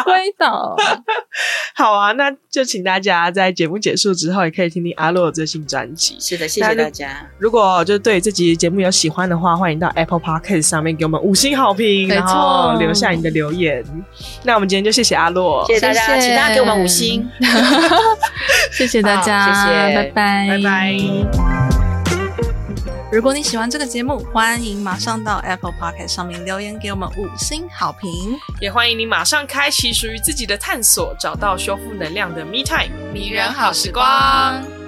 [0.05, 0.75] 归岛。
[1.75, 6.17] 好啊，那就请大家在节目结束之后，也可以听听阿洛的最新专辑。
[6.19, 7.27] 是的，谢谢大家。
[7.37, 13.83] 如果就对这集节目有喜欢的话，欢迎到 Apple Podcast 上面给我们五星好评，然后留下你的留言。
[14.43, 17.29] 那我们今天就谢谢阿洛，谢谢大家，请大家给我们五星。
[18.71, 20.95] 谢谢大家，谢谢，拜拜，拜拜。
[23.11, 28.09] 如果你喜欢这个节目，欢迎马上到 Apple Podcast 上面留言给我们五星好评，
[28.61, 34.78] 也欢迎你马上开启属于自己的探索，找到修复能量的 Me Time，迷人好时光。